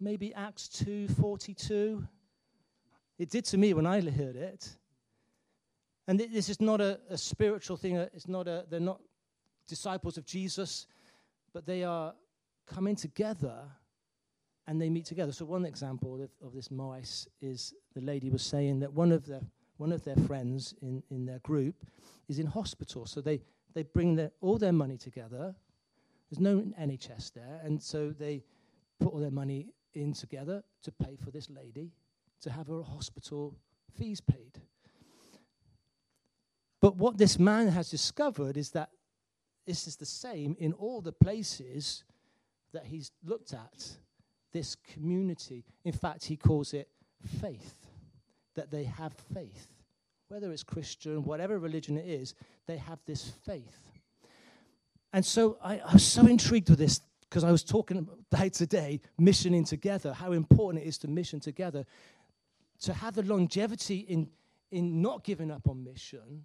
Maybe 0.00 0.34
Acts 0.34 0.68
2:42. 0.68 2.06
It 3.18 3.30
did 3.30 3.44
to 3.46 3.58
me 3.58 3.74
when 3.74 3.86
I 3.86 4.00
heard 4.00 4.36
it. 4.36 4.76
And 6.06 6.20
this 6.20 6.48
is 6.48 6.60
not 6.60 6.80
a, 6.80 7.00
a 7.08 7.18
spiritual 7.18 7.76
thing. 7.76 7.96
Uh, 7.96 8.08
it's 8.14 8.28
not 8.28 8.46
a, 8.46 8.64
they're 8.68 8.78
not 8.78 9.00
disciples 9.66 10.16
of 10.16 10.24
Jesus, 10.24 10.86
but 11.52 11.66
they 11.66 11.82
are 11.82 12.14
coming 12.66 12.94
together 12.94 13.64
and 14.66 14.80
they 14.80 14.90
meet 14.90 15.06
together. 15.06 15.32
So 15.32 15.44
one 15.44 15.64
example 15.64 16.22
of, 16.22 16.30
of 16.46 16.52
this 16.52 16.68
Moais 16.68 17.26
is 17.40 17.74
the 17.94 18.00
lady 18.00 18.30
was 18.30 18.42
saying 18.42 18.80
that 18.80 18.92
one 18.92 19.12
of 19.12 19.26
their 19.26 19.40
one 19.76 19.92
of 19.92 20.04
their 20.04 20.16
friends 20.16 20.74
in, 20.82 21.02
in 21.10 21.26
their 21.26 21.38
group 21.40 21.74
is 22.28 22.38
in 22.38 22.46
hospital. 22.46 23.06
So 23.06 23.20
they, 23.20 23.42
they 23.74 23.82
bring 23.82 24.14
their, 24.14 24.30
all 24.40 24.58
their 24.58 24.72
money 24.72 24.96
together. 24.96 25.54
There's 26.30 26.40
no 26.40 26.64
NHS 26.80 27.32
there, 27.34 27.60
and 27.62 27.82
so 27.82 28.10
they 28.10 28.42
put 28.98 29.12
all 29.12 29.20
their 29.20 29.30
money 29.30 29.68
in 29.94 30.12
together 30.12 30.62
to 30.82 30.92
pay 30.92 31.16
for 31.16 31.30
this 31.30 31.48
lady 31.50 31.92
to 32.42 32.50
have 32.50 32.66
her 32.68 32.82
hospital 32.82 33.54
fees 33.96 34.20
paid. 34.20 34.60
But 36.80 36.96
what 36.96 37.18
this 37.18 37.38
man 37.38 37.68
has 37.68 37.90
discovered 37.90 38.56
is 38.56 38.70
that 38.70 38.90
this 39.66 39.86
is 39.86 39.96
the 39.96 40.06
same 40.06 40.56
in 40.58 40.72
all 40.74 41.00
the 41.00 41.12
places 41.12 42.04
that 42.72 42.84
he's 42.84 43.10
looked 43.24 43.52
at, 43.52 43.96
this 44.52 44.76
community. 44.76 45.64
In 45.84 45.92
fact, 45.92 46.24
he 46.24 46.36
calls 46.36 46.72
it 46.74 46.88
faith, 47.40 47.85
that 48.56 48.70
they 48.70 48.84
have 48.84 49.14
faith. 49.32 49.68
Whether 50.28 50.50
it's 50.50 50.64
Christian, 50.64 51.22
whatever 51.22 51.58
religion 51.58 51.96
it 51.96 52.06
is, 52.08 52.34
they 52.66 52.76
have 52.76 52.98
this 53.06 53.30
faith. 53.46 53.90
And 55.12 55.24
so 55.24 55.56
I, 55.62 55.78
I 55.78 55.92
was 55.92 56.04
so 56.04 56.26
intrigued 56.26 56.68
with 56.68 56.78
this 56.80 57.00
because 57.28 57.44
I 57.44 57.52
was 57.52 57.62
talking 57.62 58.08
about 58.32 58.52
today, 58.52 59.00
missioning 59.18 59.64
together, 59.64 60.12
how 60.12 60.32
important 60.32 60.84
it 60.84 60.88
is 60.88 60.98
to 60.98 61.08
mission 61.08 61.40
together. 61.40 61.84
To 62.80 62.92
have 62.92 63.14
the 63.14 63.22
longevity 63.22 63.98
in, 64.00 64.28
in 64.70 65.00
not 65.00 65.24
giving 65.24 65.50
up 65.50 65.68
on 65.68 65.84
mission 65.84 66.44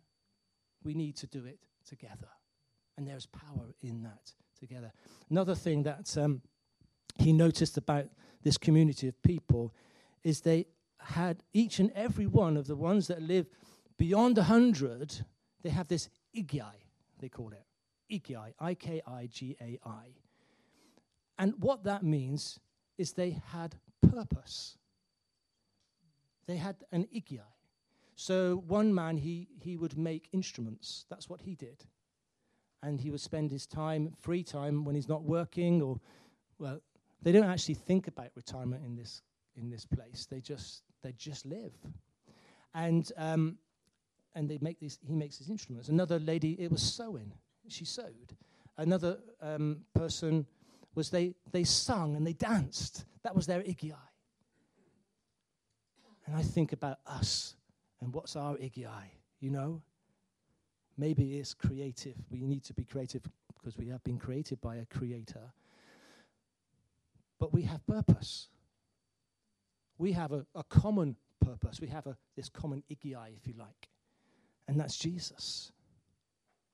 we 0.84 0.94
need 0.94 1.16
to 1.18 1.28
do 1.28 1.46
it 1.46 1.60
together. 1.88 2.28
And 2.98 3.08
there's 3.08 3.26
power 3.26 3.74
in 3.82 4.04
that 4.04 4.32
together. 4.60 4.92
Another 5.30 5.56
thing 5.56 5.84
that 5.84 6.16
um, 6.18 6.42
he 7.18 7.34
noticed 7.34 7.78
about 7.78 8.06
this 8.44 8.58
community 8.58 9.08
of 9.08 9.22
people 9.24 9.74
is 10.24 10.42
they 10.42 10.68
had 11.04 11.44
each 11.54 11.80
and 11.80 11.92
every 11.96 12.28
one 12.28 12.58
of 12.58 12.68
the 12.68 12.76
ones 12.76 13.08
that 13.08 13.22
live 13.22 13.48
beyond 13.98 14.38
100, 14.38 15.26
they 15.64 15.70
have 15.70 15.88
this 15.88 16.10
ikigai, 16.36 16.86
they 17.20 17.30
call 17.30 17.52
it. 17.52 17.66
Ikigai, 18.12 18.54
I 18.60 18.74
K 18.74 19.02
I 19.08 19.28
G 19.28 19.56
A 19.62 19.80
I. 19.86 20.16
And 21.38 21.54
what 21.60 21.84
that 21.86 22.04
means 22.04 22.60
is 22.98 23.14
they 23.14 23.42
had 23.52 23.76
purpose. 24.02 24.78
They 26.48 26.58
had 26.58 26.76
an 26.92 27.08
ikigai. 27.16 27.42
So 28.16 28.64
one 28.68 28.94
man, 28.94 29.18
he, 29.18 29.48
he 29.62 29.78
would 29.78 29.98
make 29.98 30.30
instruments. 30.32 31.06
That's 31.10 31.30
what 31.30 31.42
he 31.42 31.56
did. 31.56 31.86
And 32.84 33.00
he 33.00 33.10
would 33.10 33.22
spend 33.22 33.52
his 33.52 33.66
time, 33.66 34.14
free 34.20 34.44
time, 34.44 34.84
when 34.86 34.96
he's 34.96 35.08
not 35.08 35.24
working 35.24 35.82
or, 35.82 36.00
well, 36.60 36.82
they 37.22 37.32
don't 37.32 37.50
actually 37.50 37.76
think 37.76 38.08
about 38.08 38.30
retirement 38.36 38.84
in 38.86 38.96
this, 38.96 39.22
in 39.56 39.70
this 39.70 39.86
place. 39.86 40.28
They 40.30 40.42
just, 40.42 40.84
they 41.04 41.14
just 41.14 41.46
live. 41.46 41.74
And, 42.74 43.12
um, 43.18 43.58
and 44.36 44.50
they 44.50 44.58
make 44.62 44.80
these, 44.80 44.98
he 45.06 45.14
makes 45.14 45.38
these 45.38 45.50
instruments. 45.50 45.90
Another 45.90 46.20
lady, 46.20 46.54
it 46.54 46.72
was 46.72 46.82
sewing. 46.82 47.32
She 47.68 47.86
sewed. 47.86 48.36
Another 48.78 49.20
um, 49.42 49.82
person 49.94 50.46
was 50.96 51.10
they, 51.10 51.36
they 51.52 51.64
sung 51.64 52.16
and 52.16 52.26
they 52.26 52.34
danced. 52.34 53.06
That 53.24 53.36
was 53.36 53.46
their 53.46 53.62
ikigai. 53.62 53.96
And 56.26 56.36
I 56.36 56.42
think 56.42 56.74
about 56.74 57.00
us 57.06 57.56
and 58.02 58.14
what's 58.14 58.36
our 58.36 58.56
ikigai? 58.56 59.10
You 59.40 59.52
know? 59.52 59.82
Maybe 60.98 61.38
it's 61.38 61.54
creative. 61.54 62.16
We 62.30 62.42
need 62.42 62.64
to 62.66 62.74
be 62.74 62.84
creative 62.84 63.24
because 63.54 63.78
we 63.78 63.88
have 63.88 64.04
been 64.04 64.18
created 64.18 64.62
by 64.62 64.78
a 64.78 64.86
creator. 64.86 65.54
But 67.40 67.54
we 67.54 67.64
have 67.64 67.86
purpose. 67.88 68.50
We 70.02 70.14
have 70.14 70.32
a, 70.32 70.48
a 70.56 70.64
common 70.64 71.16
purpose. 71.46 71.80
We 71.80 71.86
have 71.90 72.08
a, 72.08 72.18
this 72.36 72.50
common 72.50 72.82
ikigai, 72.92 73.38
if 73.38 73.46
you 73.46 73.54
like. 73.56 73.88
And 74.68 74.80
that's 74.80 74.98
Jesus. 74.98 75.72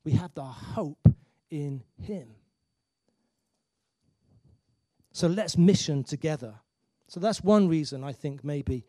We 0.06 0.14
have 0.14 0.32
our 0.38 0.54
hope 0.54 1.14
in 1.52 1.84
Him. 2.02 2.30
So 5.12 5.28
let's 5.28 5.58
mission 5.58 6.06
together. 6.06 6.54
So 7.10 7.20
that's 7.20 7.44
one 7.44 7.68
reason 7.68 8.02
I 8.02 8.14
think 8.14 8.46
maybe 8.46 8.86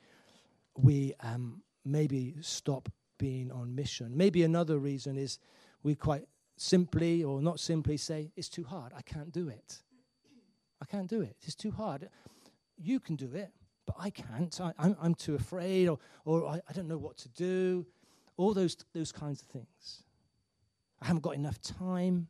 we 0.76 1.14
um, 1.18 1.62
maybe 1.84 2.36
stop 2.40 2.88
being 3.18 3.50
on 3.50 3.74
mission. 3.74 4.16
Maybe 4.16 4.44
another 4.44 4.78
reason 4.78 5.18
is 5.18 5.40
we 5.82 5.96
quite 5.96 6.28
simply 6.56 7.24
or 7.24 7.42
not 7.42 7.58
simply 7.58 7.96
say, 7.96 8.30
it's 8.36 8.48
too 8.48 8.62
hard. 8.62 8.92
I 8.96 9.02
can't 9.02 9.32
do 9.32 9.48
it. 9.48 9.82
I 10.80 10.84
can't 10.84 11.08
do 11.08 11.22
it. 11.22 11.34
It's 11.42 11.56
too 11.56 11.72
hard. 11.72 12.08
You 12.76 13.00
can 13.00 13.16
do 13.16 13.32
it, 13.34 13.50
but 13.88 13.96
I 13.98 14.10
can't. 14.10 14.60
I, 14.60 14.94
am 15.02 15.14
too 15.14 15.34
afraid 15.34 15.88
or, 15.88 15.98
or 16.26 16.46
I, 16.46 16.60
I 16.68 16.72
don't 16.74 16.88
know 16.88 16.98
what 16.98 17.16
to 17.18 17.28
do. 17.30 17.86
All 18.36 18.52
those, 18.52 18.76
those 18.92 19.12
kinds 19.12 19.40
of 19.40 19.48
things. 19.48 20.02
I 21.00 21.06
haven't 21.06 21.22
got 21.22 21.34
enough 21.34 21.58
time. 21.62 22.28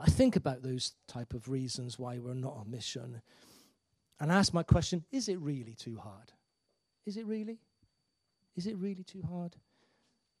I 0.00 0.08
think 0.08 0.36
about 0.36 0.62
those 0.62 0.92
type 1.06 1.34
of 1.34 1.50
reasons 1.50 1.98
why 1.98 2.18
we're 2.18 2.32
not 2.32 2.54
on 2.54 2.70
mission 2.70 3.20
and 4.18 4.32
ask 4.32 4.54
my 4.54 4.62
question, 4.62 5.04
is 5.12 5.28
it 5.28 5.38
really 5.38 5.74
too 5.74 5.98
hard? 5.98 6.32
Is 7.04 7.18
it 7.18 7.26
really? 7.26 7.58
Is 8.56 8.66
it 8.66 8.76
really 8.78 9.04
too 9.04 9.22
hard 9.28 9.54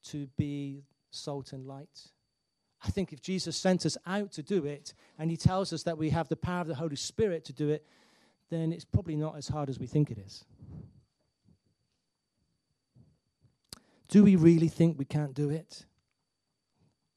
to 0.04 0.26
be 0.38 0.84
salt 1.10 1.52
and 1.52 1.66
light? 1.66 2.08
I 2.82 2.88
think 2.88 3.12
if 3.12 3.20
Jesus 3.20 3.58
sent 3.58 3.84
us 3.84 3.98
out 4.06 4.32
to 4.32 4.42
do 4.42 4.64
it 4.64 4.94
and 5.18 5.30
he 5.30 5.36
tells 5.36 5.74
us 5.74 5.82
that 5.82 5.98
we 5.98 6.08
have 6.10 6.28
the 6.28 6.36
power 6.36 6.62
of 6.62 6.68
the 6.68 6.76
Holy 6.76 6.96
Spirit 6.96 7.44
to 7.44 7.52
do 7.52 7.68
it, 7.68 7.84
then 8.50 8.72
it's 8.72 8.84
probably 8.84 9.16
not 9.16 9.36
as 9.36 9.48
hard 9.48 9.68
as 9.68 9.78
we 9.78 9.86
think 9.86 10.10
it 10.10 10.18
is. 10.18 10.44
Do 14.08 14.24
we 14.24 14.36
really 14.36 14.68
think 14.68 14.98
we 14.98 15.04
can't 15.04 15.34
do 15.34 15.50
it? 15.50 15.84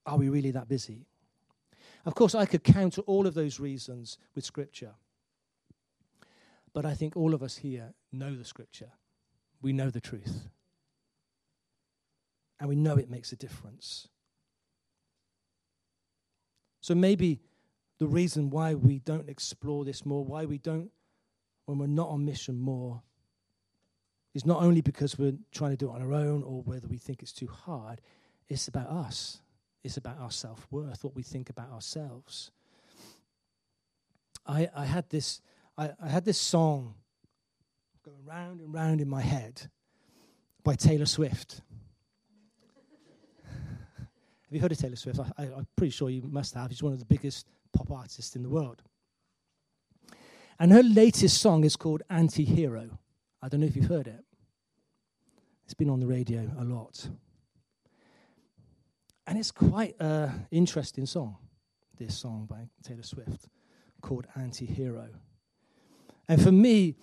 Are 0.06 0.18
we 0.18 0.30
really 0.30 0.52
that 0.52 0.68
busy? 0.68 1.06
Of 2.06 2.16
course, 2.16 2.36
I 2.36 2.46
could 2.46 2.64
counter 2.64 3.02
all 3.02 3.28
of 3.28 3.34
those 3.34 3.60
reasons 3.60 4.18
with 4.36 4.44
Scripture. 4.44 4.96
But 6.74 6.86
I 6.86 6.94
think 6.94 7.16
all 7.16 7.34
of 7.34 7.44
us 7.44 7.58
here 7.58 7.94
know 8.12 8.36
the 8.36 8.46
Scripture. 8.46 8.92
We 9.62 9.74
know 9.74 9.90
the 9.90 10.02
truth. 10.02 10.50
And 12.60 12.68
we 12.68 12.76
know 12.76 12.98
it 12.98 13.10
makes 13.10 13.32
a 13.32 13.36
difference. 13.36 14.08
So 16.82 16.96
maybe 16.96 17.40
the 18.00 18.08
reason 18.08 18.50
why 18.50 18.74
we 18.74 19.00
don't 19.00 19.30
explore 19.30 19.86
this 19.86 20.06
more, 20.06 20.26
why 20.26 20.46
we 20.46 20.58
don't, 20.58 20.92
when 21.72 21.80
we're 21.80 21.88
not 21.88 22.10
on 22.10 22.26
mission 22.26 22.60
more, 22.60 23.02
is 24.34 24.46
not 24.46 24.62
only 24.62 24.82
because 24.82 25.18
we're 25.18 25.38
trying 25.52 25.72
to 25.72 25.78
do 25.78 25.90
it 25.90 25.94
on 25.94 26.02
our 26.02 26.14
own 26.14 26.44
or 26.44 26.62
whether 26.64 26.88
we 26.88 26.98
think 26.98 27.22
it's 27.22 27.32
too 27.32 27.48
hard, 27.48 28.02
it's 28.50 28.68
about 28.68 28.88
us. 28.88 29.42
It's 29.84 29.98
about 29.98 30.20
our 30.20 30.32
self 30.32 30.68
worth, 30.70 31.04
what 31.04 31.16
we 31.16 31.24
think 31.24 31.50
about 31.50 31.72
ourselves. 31.72 32.52
I, 34.46 34.70
I 34.76 34.86
had 34.86 35.10
this 35.10 35.42
I, 35.78 35.92
I 36.04 36.10
had 36.10 36.26
this 36.26 36.38
song 36.38 36.96
going 38.04 38.26
round 38.26 38.60
and 38.60 38.74
round 38.74 39.00
in 39.00 39.08
my 39.08 39.22
head 39.22 39.70
by 40.64 40.76
Taylor 40.76 41.06
Swift. 41.06 41.62
have 43.48 44.52
you 44.52 44.60
heard 44.60 44.72
of 44.72 44.78
Taylor 44.78 44.96
Swift? 44.96 45.20
I, 45.38 45.44
am 45.44 45.68
pretty 45.76 45.92
sure 45.92 46.10
you 46.10 46.22
must 46.24 46.54
have. 46.56 46.70
She's 46.72 46.84
one 46.84 46.94
of 46.94 47.00
the 47.00 47.06
biggest 47.06 47.48
pop 47.74 47.90
artists 47.92 48.36
in 48.36 48.44
the 48.44 48.50
world. 48.50 48.84
And 50.60 50.72
her 50.72 50.84
latest 50.84 51.42
song 51.42 51.64
is 51.64 51.76
called 51.76 52.04
Anti 52.10 52.46
Hero. 52.46 53.00
I 53.42 53.50
don't 53.50 53.62
know 53.62 53.68
if 53.68 53.76
you've 53.76 53.90
heard 53.90 54.08
it. 54.08 54.24
It's 55.66 55.74
been 55.74 55.90
on 55.90 56.00
the 56.00 56.08
radio 56.08 56.50
a 56.60 56.64
lot. 56.64 57.08
And 59.26 59.38
it's 59.38 59.52
quite 59.52 59.96
an 60.00 60.48
interesting 60.52 61.06
song, 61.06 61.38
this 61.98 62.18
song 62.18 62.46
by 62.50 62.68
Taylor 62.84 63.04
Swift 63.04 63.48
called 64.02 64.28
Anti 64.36 64.66
Hero. 64.66 65.08
And 66.28 66.42
for 66.42 66.52
me, 66.52 66.96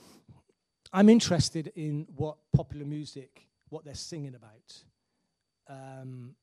I'm 0.93 1.09
interested 1.09 1.73
in 1.75 2.07
what 2.17 2.37
popular 2.55 2.85
music, 2.85 3.47
what 3.69 3.85
they're 3.85 3.95
singing 3.95 4.35
about. 4.35 4.83
Um, 5.69 6.35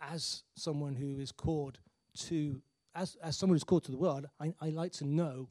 as 0.00 0.42
someone 0.56 0.94
who 0.94 1.18
is 1.18 1.32
called 1.32 1.78
to, 2.28 2.60
as, 2.94 3.16
as 3.22 3.36
someone 3.36 3.54
who's 3.54 3.64
called 3.64 3.84
to 3.84 3.90
the 3.90 3.98
world, 3.98 4.26
I, 4.40 4.52
I 4.60 4.70
like 4.70 4.92
to 4.94 5.04
know 5.04 5.48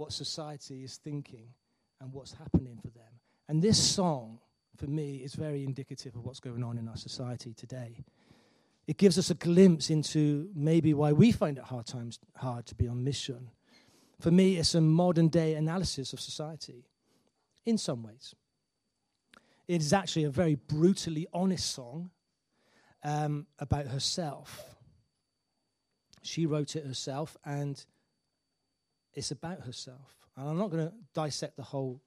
what 0.00 0.12
society 0.14 0.82
is 0.82 0.96
thinking 0.96 1.46
and 2.00 2.10
what's 2.10 2.32
happening 2.32 2.78
for 2.80 2.88
them. 2.88 3.12
And 3.48 3.60
this 3.60 3.76
song, 3.78 4.38
for 4.78 4.86
me, 4.86 5.16
is 5.16 5.34
very 5.34 5.62
indicative 5.62 6.16
of 6.16 6.24
what's 6.24 6.40
going 6.40 6.64
on 6.64 6.78
in 6.78 6.88
our 6.88 6.96
society 6.96 7.52
today. 7.52 8.02
It 8.86 8.96
gives 8.96 9.18
us 9.18 9.28
a 9.28 9.34
glimpse 9.34 9.90
into 9.90 10.48
maybe 10.54 10.94
why 10.94 11.12
we 11.12 11.32
find 11.32 11.58
it 11.58 11.64
hard 11.64 11.86
times 11.86 12.18
hard 12.36 12.64
to 12.66 12.74
be 12.74 12.88
on 12.88 13.04
mission. 13.04 13.50
For 14.20 14.30
me, 14.30 14.56
it's 14.56 14.74
a 14.74 14.80
modern 14.80 15.28
day 15.28 15.52
analysis 15.52 16.14
of 16.14 16.20
society 16.20 16.86
in 17.66 17.76
some 17.76 18.02
ways. 18.02 18.34
It 19.68 19.82
is 19.82 19.92
actually 19.92 20.24
a 20.24 20.30
very 20.30 20.54
brutally 20.54 21.26
honest 21.34 21.70
song 21.70 22.10
um, 23.04 23.46
about 23.58 23.88
herself. 23.88 24.64
She 26.22 26.46
wrote 26.46 26.74
it 26.74 26.86
herself, 26.86 27.36
and 27.44 27.84
it's 29.14 29.30
about 29.30 29.60
herself. 29.60 30.16
And 30.36 30.48
I'm 30.48 30.58
not 30.58 30.70
going 30.70 30.86
to 30.86 30.94
dissect 31.14 31.56
the 31.56 31.62
whole 31.62 32.00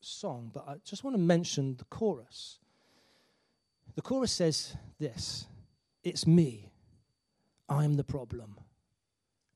song, 0.00 0.50
but 0.52 0.64
I 0.68 0.76
just 0.84 1.04
want 1.04 1.14
to 1.16 1.22
mention 1.22 1.76
the 1.76 1.84
chorus. 1.84 2.58
The 3.94 4.02
chorus 4.02 4.32
says 4.32 4.76
this 4.98 5.46
It's 6.02 6.26
me. 6.26 6.70
I'm 7.68 7.94
the 7.94 8.04
problem. 8.04 8.58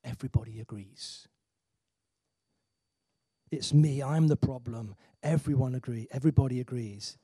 Everybody 0.03 0.59
agrees. 0.59 1.27
It's 3.51 3.73
me. 3.73 4.01
I'm 4.01 4.27
the 4.27 4.37
problem. 4.37 4.95
Everyone 5.21 5.75
agree. 5.75 6.07
Everybody 6.11 6.59
agrees. 6.59 7.17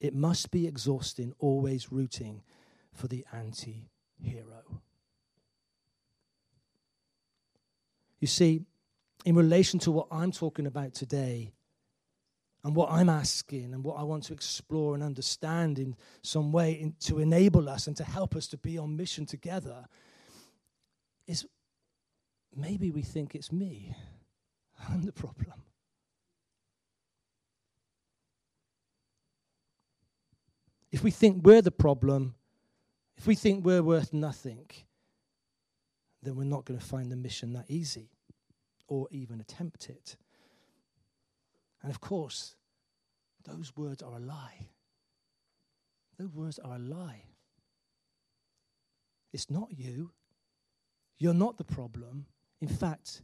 It 0.00 0.14
must 0.14 0.50
be 0.50 0.66
exhausting, 0.66 1.32
always 1.38 1.92
rooting 1.92 2.42
for 2.92 3.06
the 3.06 3.24
anti 3.32 3.88
hero. 4.20 4.80
You 8.20 8.26
see, 8.26 8.64
in 9.24 9.34
relation 9.34 9.78
to 9.80 9.90
what 9.90 10.06
I'm 10.10 10.30
talking 10.30 10.66
about 10.66 10.94
today, 10.94 11.52
and 12.62 12.74
what 12.74 12.90
I'm 12.90 13.10
asking, 13.10 13.74
and 13.74 13.84
what 13.84 13.98
I 13.98 14.02
want 14.02 14.24
to 14.24 14.32
explore 14.32 14.94
and 14.94 15.02
understand 15.02 15.78
in 15.78 15.96
some 16.22 16.50
way 16.50 16.72
in, 16.72 16.94
to 17.00 17.18
enable 17.18 17.68
us 17.68 17.86
and 17.86 17.96
to 17.98 18.04
help 18.04 18.34
us 18.36 18.46
to 18.48 18.56
be 18.56 18.78
on 18.78 18.96
mission 18.96 19.26
together, 19.26 19.84
is 21.26 21.46
maybe 22.56 22.90
we 22.90 23.02
think 23.02 23.34
it's 23.34 23.52
me. 23.52 23.94
I'm 24.88 25.04
the 25.04 25.12
problem. 25.12 25.52
If 30.90 31.02
we 31.02 31.10
think 31.10 31.44
we're 31.44 31.62
the 31.62 31.70
problem, 31.70 32.34
if 33.16 33.26
we 33.26 33.34
think 33.34 33.64
we're 33.64 33.82
worth 33.82 34.12
nothing, 34.12 34.70
then 36.22 36.36
we're 36.36 36.44
not 36.44 36.64
going 36.64 36.78
to 36.78 36.84
find 36.84 37.10
the 37.12 37.16
mission 37.16 37.52
that 37.54 37.66
easy 37.68 38.13
or 38.88 39.08
even 39.10 39.40
attempt 39.40 39.88
it. 39.88 40.16
And 41.82 41.90
of 41.90 42.00
course, 42.00 42.56
those 43.44 43.72
words 43.76 44.02
are 44.02 44.16
a 44.16 44.20
lie. 44.20 44.68
Those 46.18 46.32
words 46.32 46.58
are 46.58 46.76
a 46.76 46.78
lie. 46.78 47.24
It's 49.32 49.50
not 49.50 49.68
you. 49.70 50.12
You're 51.18 51.34
not 51.34 51.58
the 51.58 51.64
problem. 51.64 52.26
In 52.60 52.68
fact, 52.68 53.22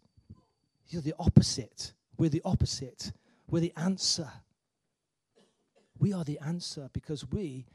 you're 0.89 1.03
the 1.03 1.15
opposite. 1.19 1.93
We're 2.19 2.31
the 2.31 2.43
opposite. 2.45 3.13
We're 3.49 3.61
the 3.61 3.73
answer. 3.77 4.31
We 5.99 6.13
are 6.13 6.25
the 6.25 6.39
answer 6.41 6.91
because 6.93 7.31
we 7.31 7.67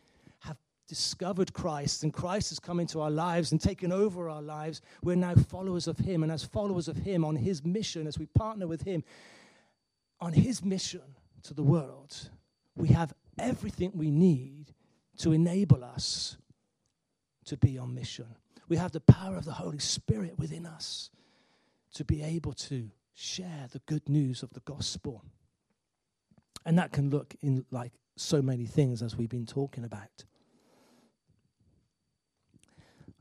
discovered 0.87 1.53
Christ 1.53 2.03
and 2.03 2.13
Christ 2.13 2.49
has 2.49 2.59
come 2.59 2.79
into 2.79 3.01
our 3.01 3.09
lives 3.09 3.51
and 3.51 3.59
taken 3.59 3.91
over 3.91 4.29
our 4.29 4.41
lives. 4.41 4.81
We're 5.03 5.15
now 5.15 5.35
followers 5.35 5.87
of 5.87 5.97
Him. 5.97 6.23
And 6.23 6.31
as 6.31 6.43
followers 6.43 6.87
of 6.87 6.97
Him 6.97 7.25
on 7.25 7.35
His 7.35 7.63
mission, 7.63 8.07
as 8.07 8.19
we 8.19 8.27
partner 8.27 8.67
with 8.67 8.83
Him 8.83 9.03
on 10.19 10.33
His 10.33 10.63
mission 10.63 11.01
to 11.43 11.53
the 11.53 11.63
world, 11.63 12.29
we 12.75 12.89
have 12.89 13.13
everything 13.39 13.91
we 13.93 14.11
need 14.11 14.73
to 15.17 15.31
enable 15.31 15.83
us 15.83 16.37
to 17.45 17.57
be 17.57 17.77
on 17.77 17.93
mission. 17.93 18.27
We 18.67 18.77
have 18.77 18.91
the 18.91 19.01
power 19.01 19.37
of 19.37 19.45
the 19.45 19.53
Holy 19.53 19.79
Spirit 19.79 20.37
within 20.37 20.65
us 20.65 21.09
to 21.93 22.03
be 22.03 22.21
able 22.21 22.53
to 22.53 22.89
share 23.13 23.67
the 23.71 23.79
good 23.85 24.09
news 24.09 24.43
of 24.43 24.51
the 24.53 24.59
gospel. 24.61 25.23
And 26.65 26.77
that 26.77 26.91
can 26.91 27.09
look 27.09 27.35
in 27.41 27.65
like 27.71 27.93
so 28.17 28.41
many 28.41 28.65
things 28.65 29.01
as 29.01 29.15
we've 29.15 29.29
been 29.29 29.45
talking 29.45 29.83
about. 29.83 30.25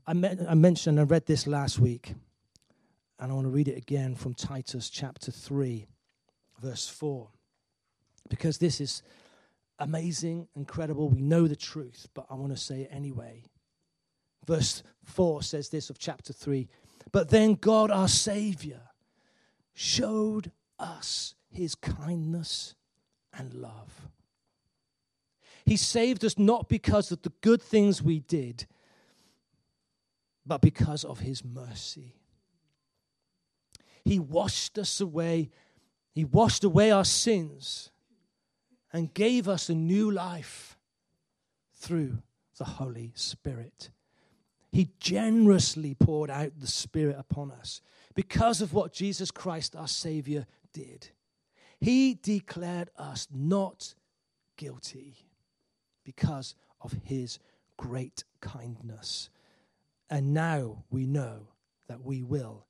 I, 0.07 0.13
me- 0.13 0.37
I 0.47 0.53
mentioned, 0.53 0.99
I 0.99 1.03
read 1.03 1.25
this 1.25 1.47
last 1.47 1.79
week, 1.79 2.13
and 3.19 3.31
I 3.31 3.35
want 3.35 3.45
to 3.45 3.51
read 3.51 3.67
it 3.67 3.77
again 3.77 4.15
from 4.15 4.33
Titus 4.33 4.89
chapter 4.89 5.31
3, 5.31 5.87
verse 6.61 6.87
4, 6.87 7.27
because 8.29 8.57
this 8.57 8.79
is 8.79 9.01
amazing, 9.79 10.47
incredible. 10.55 11.09
We 11.09 11.21
know 11.21 11.47
the 11.47 11.55
truth, 11.55 12.07
but 12.13 12.25
I 12.29 12.35
want 12.35 12.51
to 12.51 12.57
say 12.57 12.81
it 12.81 12.89
anyway. 12.91 13.43
Verse 14.45 14.83
4 15.05 15.41
says 15.41 15.69
this 15.69 15.89
of 15.89 15.97
chapter 15.97 16.33
3 16.33 16.67
But 17.11 17.29
then 17.29 17.55
God, 17.55 17.89
our 17.89 18.07
Savior, 18.07 18.81
showed 19.73 20.51
us 20.77 21.35
his 21.49 21.73
kindness 21.73 22.75
and 23.33 23.53
love 23.53 24.07
he 25.65 25.77
saved 25.77 26.23
us 26.23 26.37
not 26.37 26.69
because 26.69 27.11
of 27.11 27.23
the 27.23 27.31
good 27.41 27.61
things 27.61 28.01
we 28.01 28.19
did, 28.19 28.67
but 30.45 30.61
because 30.61 31.03
of 31.03 31.19
His 31.19 31.43
mercy. 31.43 32.15
He 34.03 34.19
washed 34.19 34.77
us 34.77 35.01
away. 35.01 35.49
He 36.13 36.23
washed 36.23 36.63
away 36.63 36.91
our 36.91 37.05
sins 37.05 37.91
and 38.93 39.13
gave 39.13 39.49
us 39.49 39.67
a 39.67 39.75
new 39.75 40.11
life 40.11 40.77
through 41.73 42.19
the 42.57 42.65
Holy 42.65 43.11
Spirit. 43.15 43.89
He 44.71 44.89
generously 44.99 45.95
poured 45.95 46.29
out 46.29 46.53
the 46.59 46.67
Spirit 46.67 47.15
upon 47.17 47.51
us 47.51 47.81
because 48.13 48.61
of 48.61 48.73
what 48.73 48.93
Jesus 48.93 49.31
Christ, 49.31 49.75
our 49.75 49.87
Savior, 49.87 50.45
did. 50.73 51.09
He 51.79 52.13
declared 52.13 52.89
us 52.97 53.27
not 53.33 53.95
guilty 54.57 55.15
because 56.03 56.55
of 56.81 56.93
his 57.03 57.39
great 57.77 58.23
kindness. 58.41 59.29
And 60.09 60.33
now 60.33 60.83
we 60.89 61.05
know 61.05 61.47
that 61.87 62.03
we 62.03 62.23
will 62.23 62.65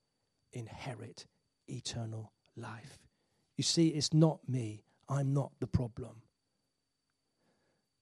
inherit 0.52 1.26
eternal 1.68 2.32
life. 2.56 2.98
You 3.56 3.64
see, 3.64 3.88
it's 3.88 4.12
not 4.12 4.40
me. 4.48 4.82
I'm 5.08 5.32
not 5.32 5.52
the 5.60 5.66
problem. 5.66 6.22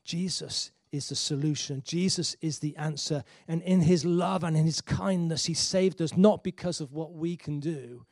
Jesus 0.04 0.72
is 0.92 1.08
the 1.08 1.16
solution. 1.16 1.82
Jesus 1.84 2.36
is 2.40 2.58
the 2.60 2.76
answer. 2.76 3.24
And 3.48 3.62
in 3.62 3.80
his 3.82 4.04
love 4.04 4.44
and 4.44 4.56
in 4.56 4.64
his 4.64 4.80
kindness, 4.80 5.46
he 5.46 5.54
saved 5.54 6.00
us 6.00 6.16
not 6.16 6.44
because 6.44 6.80
of 6.80 6.92
what 6.92 7.12
we 7.12 7.36
can 7.36 7.60
do, 7.60 8.06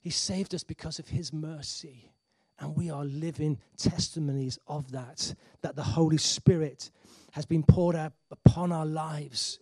he 0.00 0.10
saved 0.10 0.54
us 0.54 0.62
because 0.62 1.00
of 1.00 1.08
his 1.08 1.32
mercy. 1.32 2.12
And 2.58 2.76
we 2.76 2.90
are 2.90 3.04
living 3.04 3.58
testimonies 3.76 4.58
of 4.66 4.92
that, 4.92 5.34
that 5.62 5.76
the 5.76 5.82
Holy 5.82 6.16
Spirit 6.16 6.90
has 7.32 7.44
been 7.44 7.62
poured 7.62 7.96
out 7.96 8.12
upon 8.30 8.72
our 8.72 8.86
lives. 8.86 9.58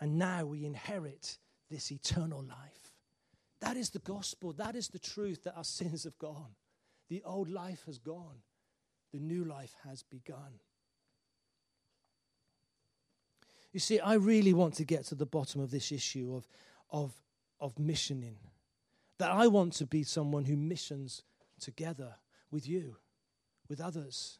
And 0.00 0.18
now 0.18 0.44
we 0.44 0.64
inherit 0.64 1.38
this 1.70 1.90
eternal 1.90 2.42
life. 2.42 2.92
That 3.60 3.76
is 3.76 3.90
the 3.90 3.98
gospel. 3.98 4.52
That 4.52 4.76
is 4.76 4.88
the 4.88 4.98
truth 4.98 5.44
that 5.44 5.56
our 5.56 5.64
sins 5.64 6.04
have 6.04 6.18
gone. 6.18 6.54
The 7.08 7.22
old 7.24 7.48
life 7.48 7.84
has 7.86 7.98
gone, 7.98 8.42
the 9.12 9.18
new 9.18 9.44
life 9.44 9.74
has 9.84 10.02
begun. 10.02 10.60
You 13.72 13.80
see, 13.80 13.98
I 14.00 14.14
really 14.14 14.52
want 14.52 14.74
to 14.74 14.84
get 14.84 15.04
to 15.06 15.14
the 15.14 15.26
bottom 15.26 15.60
of 15.60 15.70
this 15.70 15.92
issue 15.92 16.34
of, 16.34 16.46
of, 16.90 17.12
of 17.60 17.78
missioning. 17.78 18.36
That 19.18 19.30
I 19.30 19.46
want 19.46 19.72
to 19.74 19.86
be 19.86 20.04
someone 20.04 20.44
who 20.44 20.56
missions 20.56 21.22
together 21.60 22.14
with 22.50 22.68
you, 22.68 22.96
with 23.68 23.80
others. 23.80 24.38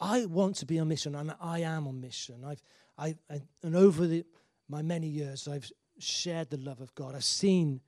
I 0.00 0.26
want 0.26 0.56
to 0.56 0.66
be 0.66 0.78
on 0.78 0.88
mission, 0.88 1.14
and 1.14 1.34
I 1.40 1.60
am 1.60 1.86
on 1.86 2.00
mission. 2.00 2.44
I've, 2.46 2.62
I, 2.98 3.14
and 3.62 3.76
over 3.76 4.06
the, 4.06 4.24
my 4.68 4.82
many 4.82 5.06
years, 5.06 5.46
I've 5.48 5.70
shared 5.98 6.50
the 6.50 6.56
love 6.56 6.80
of 6.80 6.94
God. 6.94 7.14
I've 7.14 7.24
seen 7.24 7.80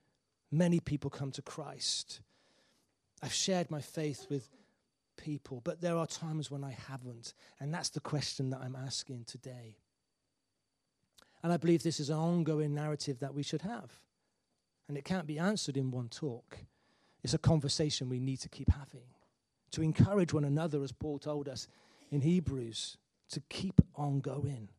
many 0.51 0.79
people 0.79 1.09
come 1.09 1.31
to 1.31 1.41
Christ. 1.41 2.21
I've 3.21 3.33
shared 3.33 3.69
my 3.69 3.81
faith 3.81 4.27
with 4.29 4.49
people, 5.17 5.61
but 5.63 5.81
there 5.81 5.97
are 5.97 6.07
times 6.07 6.49
when 6.49 6.63
I 6.63 6.75
haven't. 6.87 7.33
And 7.59 7.73
that's 7.73 7.89
the 7.89 7.99
question 7.99 8.49
that 8.51 8.61
I'm 8.61 8.75
asking 8.75 9.25
today. 9.25 9.77
And 11.43 11.53
I 11.53 11.57
believe 11.57 11.83
this 11.83 11.99
is 11.99 12.09
an 12.09 12.17
ongoing 12.17 12.73
narrative 12.73 13.19
that 13.19 13.33
we 13.33 13.43
should 13.43 13.61
have. 13.61 13.91
And 14.87 14.97
it 14.97 15.05
can't 15.05 15.27
be 15.27 15.39
answered 15.39 15.77
in 15.77 15.91
one 15.91 16.09
talk. 16.09 16.57
It's 17.23 17.33
a 17.33 17.37
conversation 17.39 18.09
we 18.09 18.19
need 18.19 18.39
to 18.41 18.49
keep 18.49 18.71
having, 18.71 19.07
to 19.71 19.81
encourage 19.81 20.33
one 20.33 20.45
another, 20.45 20.81
as 20.83 20.91
Paul 20.91 21.19
told 21.19 21.47
us 21.47 21.67
in 22.11 22.21
Hebrews, 22.21 22.97
to 23.31 23.41
keep 23.49 23.81
on 23.95 24.19
going. 24.19 24.69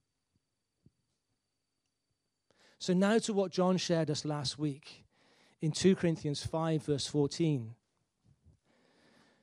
So, 2.80 2.94
now 2.94 3.18
to 3.18 3.34
what 3.34 3.52
John 3.52 3.76
shared 3.76 4.10
us 4.10 4.24
last 4.24 4.58
week 4.58 5.04
in 5.60 5.70
2 5.70 5.96
Corinthians 5.96 6.42
5, 6.46 6.82
verse 6.82 7.06
14. 7.06 7.74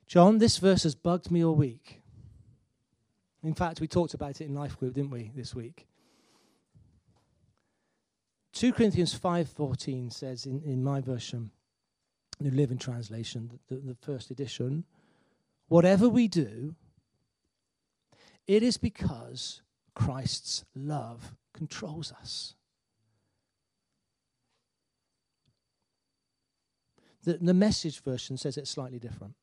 John, 0.08 0.40
this 0.40 0.58
verse 0.58 0.82
has 0.84 0.96
bugged 0.96 1.30
me 1.30 1.46
all 1.46 1.54
week. 1.54 2.02
In 3.44 3.54
fact, 3.54 3.80
we 3.80 3.88
talked 3.88 4.16
about 4.16 4.42
it 4.42 4.46
in 4.46 4.56
Life 4.56 4.80
Group, 4.80 4.96
didn't 4.96 5.12
we, 5.12 5.32
this 5.36 5.54
week? 5.54 5.86
2 8.54 8.74
Corinthians 8.74 9.18
5.14 9.18 10.12
says 10.12 10.48
in, 10.48 10.64
in 10.64 10.84
my 10.84 11.00
version, 11.00 11.52
the 12.40 12.50
Living 12.50 12.80
Translation, 12.80 13.60
the, 13.70 13.76
the 13.76 13.96
first 14.02 14.32
edition, 14.32 14.84
whatever 15.68 16.10
we 16.10 16.28
do, 16.28 16.74
it 18.48 18.64
is 18.64 18.78
because 18.78 19.62
Christ's 19.94 20.66
love 20.74 21.36
controls 21.54 22.12
us. 22.20 22.56
The, 27.28 27.38
the 27.42 27.54
message 27.54 28.02
version 28.04 28.38
says 28.38 28.56
it 28.58 28.70
slightly 28.70 29.00
different. 29.00 29.34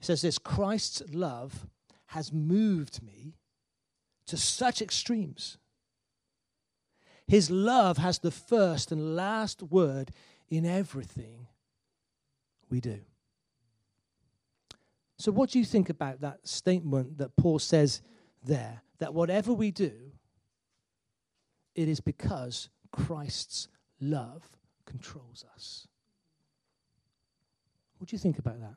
It 0.00 0.06
says 0.06 0.22
this 0.22 0.38
Christ's 0.38 1.02
love 1.12 1.66
has 2.06 2.32
moved 2.32 3.02
me 3.02 3.34
to 4.26 4.38
such 4.38 4.80
extremes. 4.80 5.58
His 7.26 7.50
love 7.50 7.98
has 7.98 8.20
the 8.20 8.30
first 8.30 8.90
and 8.90 9.14
last 9.14 9.62
word 9.62 10.12
in 10.48 10.64
everything 10.64 11.46
we 12.70 12.80
do. 12.80 13.00
So, 15.18 15.30
what 15.30 15.50
do 15.50 15.58
you 15.58 15.66
think 15.66 15.90
about 15.90 16.22
that 16.22 16.48
statement 16.48 17.18
that 17.18 17.36
Paul 17.36 17.58
says 17.58 18.00
there? 18.42 18.80
That 19.00 19.12
whatever 19.12 19.52
we 19.52 19.72
do, 19.72 19.92
it 21.74 21.86
is 21.86 22.00
because 22.00 22.70
Christ's 22.92 23.68
love 24.00 24.56
controls 24.86 25.44
us. 25.54 25.86
What 28.04 28.10
do 28.10 28.16
you 28.16 28.20
think 28.20 28.38
about 28.38 28.60
that? 28.60 28.74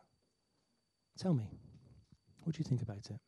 Tell 1.19 1.33
me, 1.33 1.51
what 2.45 2.55
do 2.55 2.59
you 2.59 2.63
think 2.63 2.81
about 2.81 2.95
it? 3.09 3.19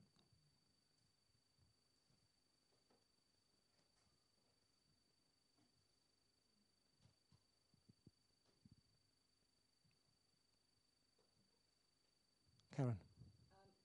Karen. 12.78 12.92
Um, 12.92 12.96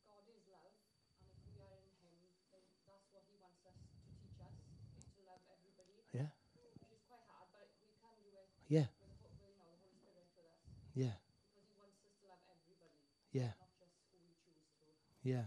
God 0.07 0.22
is 0.31 0.38
love 0.46 0.70
and 0.70 1.35
if 1.35 1.50
we 1.50 1.59
are 1.66 1.74
in 1.83 1.90
him 1.98 2.14
that's 2.87 3.11
what 3.11 3.27
he 3.27 3.35
wants 3.42 3.66
us 3.66 3.74
to 3.74 3.90
teach 4.22 4.38
us 4.38 4.55
is 4.94 5.03
to 5.03 5.18
love 5.27 5.42
everybody. 5.50 5.98
Yeah. 6.14 6.31
Yeah. 8.70 8.87
Yeah. 10.94 11.11
Yeah. 11.11 11.23
Yeah. 15.24 15.44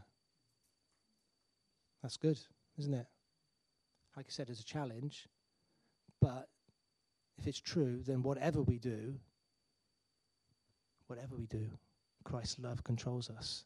That's 2.01 2.17
good, 2.17 2.39
isn't 2.79 2.93
it? 2.93 3.05
Like 4.15 4.25
I 4.27 4.31
said, 4.31 4.49
it's 4.49 4.61
a 4.61 4.65
challenge. 4.65 5.27
But 6.19 6.49
if 7.37 7.47
it's 7.47 7.61
true, 7.61 8.01
then 8.05 8.23
whatever 8.23 8.61
we 8.61 8.79
do, 8.79 9.15
whatever 11.05 11.35
we 11.35 11.45
do, 11.45 11.67
Christ's 12.23 12.59
love 12.59 12.83
controls 12.83 13.29
us. 13.29 13.65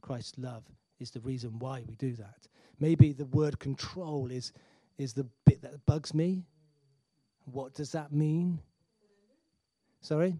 Christ's 0.00 0.36
love 0.36 0.64
is 0.98 1.12
the 1.12 1.20
reason 1.20 1.58
why 1.60 1.84
we 1.86 1.94
do 1.94 2.14
that. 2.14 2.48
Maybe 2.80 3.12
the 3.12 3.26
word 3.26 3.60
control 3.60 4.30
is, 4.30 4.52
is 4.98 5.12
the 5.12 5.26
bit 5.46 5.62
that 5.62 5.86
bugs 5.86 6.12
me. 6.12 6.44
What 7.44 7.74
does 7.74 7.92
that 7.92 8.12
mean? 8.12 8.58
Sorry? 10.00 10.34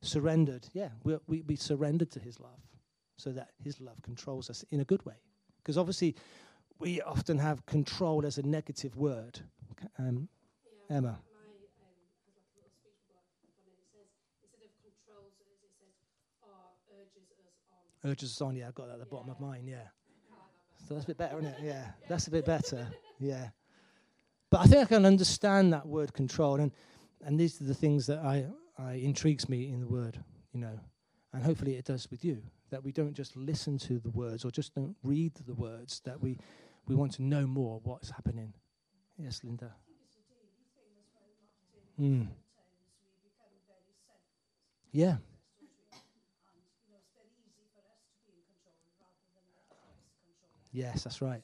Surrendered. 0.00 0.66
Yeah, 0.72 0.90
we, 1.02 1.18
we, 1.26 1.42
we 1.42 1.56
surrendered 1.56 2.10
to 2.12 2.20
his 2.20 2.40
love 2.40 2.63
so 3.16 3.32
that 3.32 3.50
his 3.62 3.80
love 3.80 4.00
controls 4.02 4.50
us 4.50 4.64
in 4.70 4.80
a 4.80 4.84
good 4.84 5.04
way. 5.06 5.14
Because 5.58 5.78
obviously, 5.78 6.14
we 6.78 7.00
often 7.02 7.38
have 7.38 7.64
control 7.66 8.26
as 8.26 8.38
a 8.38 8.42
negative 8.42 8.96
word. 8.96 9.40
Um, 9.98 10.28
yeah, 10.90 10.96
Emma. 10.96 11.18
urges 18.04 18.32
us 18.32 18.40
on. 18.42 18.54
Yeah, 18.54 18.68
I've 18.68 18.74
got 18.74 18.88
that 18.88 18.94
at 18.94 19.00
the 19.00 19.06
bottom 19.06 19.30
of 19.30 19.40
mine. 19.40 19.66
Yeah. 19.66 19.88
So 20.86 20.94
that's 20.94 21.04
a 21.04 21.08
bit 21.08 21.18
better, 21.18 21.38
isn't 21.38 21.52
it? 21.52 21.58
Yeah, 21.62 21.86
that's 22.08 22.26
a 22.26 22.30
bit 22.30 22.44
better. 22.44 22.86
Yeah. 23.18 23.48
But 24.50 24.60
I 24.60 24.64
think 24.64 24.82
I 24.82 24.84
can 24.84 25.06
understand 25.06 25.72
that 25.72 25.86
word 25.86 26.12
control, 26.12 26.56
and 26.56 26.70
and 27.24 27.40
these 27.40 27.60
are 27.60 27.64
the 27.64 27.74
things 27.74 28.06
that 28.06 28.18
I, 28.18 28.46
I 28.78 28.94
intrigues 28.94 29.48
me 29.48 29.72
in 29.72 29.80
the 29.80 29.86
word, 29.86 30.22
you 30.52 30.60
know, 30.60 30.78
and 31.32 31.42
hopefully 31.42 31.76
it 31.76 31.86
does 31.86 32.10
with 32.10 32.24
you 32.24 32.42
that 32.74 32.82
we 32.82 32.90
don't 32.90 33.14
just 33.14 33.36
listen 33.36 33.78
to 33.78 34.00
the 34.00 34.10
words 34.10 34.44
or 34.44 34.50
just 34.50 34.74
don't 34.74 34.96
read 35.04 35.32
the 35.46 35.54
words, 35.54 36.00
that 36.04 36.20
we, 36.20 36.36
we 36.88 36.96
want 36.96 37.12
to 37.12 37.22
know 37.22 37.46
more 37.46 37.80
what's 37.84 38.10
happening. 38.10 38.52
Yes, 39.16 39.42
Linda. 39.44 39.70
Mm. 42.00 42.26
Yeah. 44.90 45.18
Yes, 50.72 51.04
that's 51.04 51.22
right. 51.22 51.42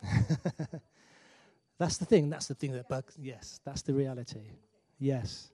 that's 1.78 1.96
the 1.98 2.04
thing. 2.04 2.30
That's 2.30 2.46
the 2.46 2.54
thing 2.54 2.70
that 2.70 2.88
bugs. 2.88 3.16
Yes, 3.18 3.58
that's 3.64 3.82
the 3.82 3.94
reality. 3.94 4.52
Yes. 5.00 5.51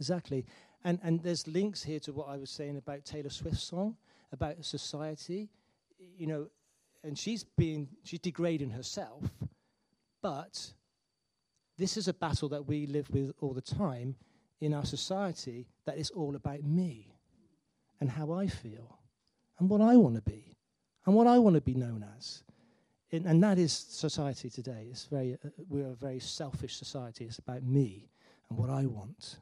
Exactly. 0.00 0.46
And, 0.82 0.98
and 1.02 1.22
there's 1.22 1.46
links 1.46 1.82
here 1.82 2.00
to 2.00 2.12
what 2.12 2.28
I 2.28 2.38
was 2.38 2.50
saying 2.50 2.78
about 2.78 3.04
Taylor 3.04 3.30
Swift's 3.30 3.62
song, 3.62 3.96
about 4.32 4.64
society. 4.64 5.50
You 6.16 6.26
know, 6.26 6.46
and 7.04 7.18
she's 7.18 7.44
being, 7.44 7.88
she's 8.02 8.18
degrading 8.18 8.70
herself. 8.70 9.30
But 10.22 10.72
this 11.76 11.96
is 11.96 12.08
a 12.08 12.14
battle 12.14 12.48
that 12.48 12.66
we 12.66 12.86
live 12.86 13.10
with 13.10 13.32
all 13.40 13.52
the 13.52 13.60
time 13.60 14.16
in 14.60 14.74
our 14.74 14.84
society 14.84 15.66
that 15.84 15.98
it's 15.98 16.10
all 16.10 16.34
about 16.34 16.62
me 16.62 17.14
and 18.00 18.10
how 18.10 18.32
I 18.32 18.46
feel 18.46 18.98
and 19.58 19.68
what 19.68 19.82
I 19.82 19.96
want 19.96 20.16
to 20.16 20.22
be 20.22 20.56
and 21.04 21.14
what 21.14 21.26
I 21.26 21.38
want 21.38 21.54
to 21.54 21.60
be 21.60 21.74
known 21.74 22.04
as. 22.16 22.42
And, 23.12 23.26
and 23.26 23.42
that 23.42 23.58
is 23.58 23.72
society 23.72 24.48
today. 24.48 24.88
It's 24.90 25.04
very, 25.04 25.34
uh, 25.44 25.48
we're 25.68 25.90
a 25.90 25.94
very 25.94 26.20
selfish 26.20 26.76
society. 26.76 27.24
It's 27.24 27.38
about 27.38 27.62
me 27.62 28.10
and 28.48 28.58
what 28.58 28.70
I 28.70 28.86
want. 28.86 29.38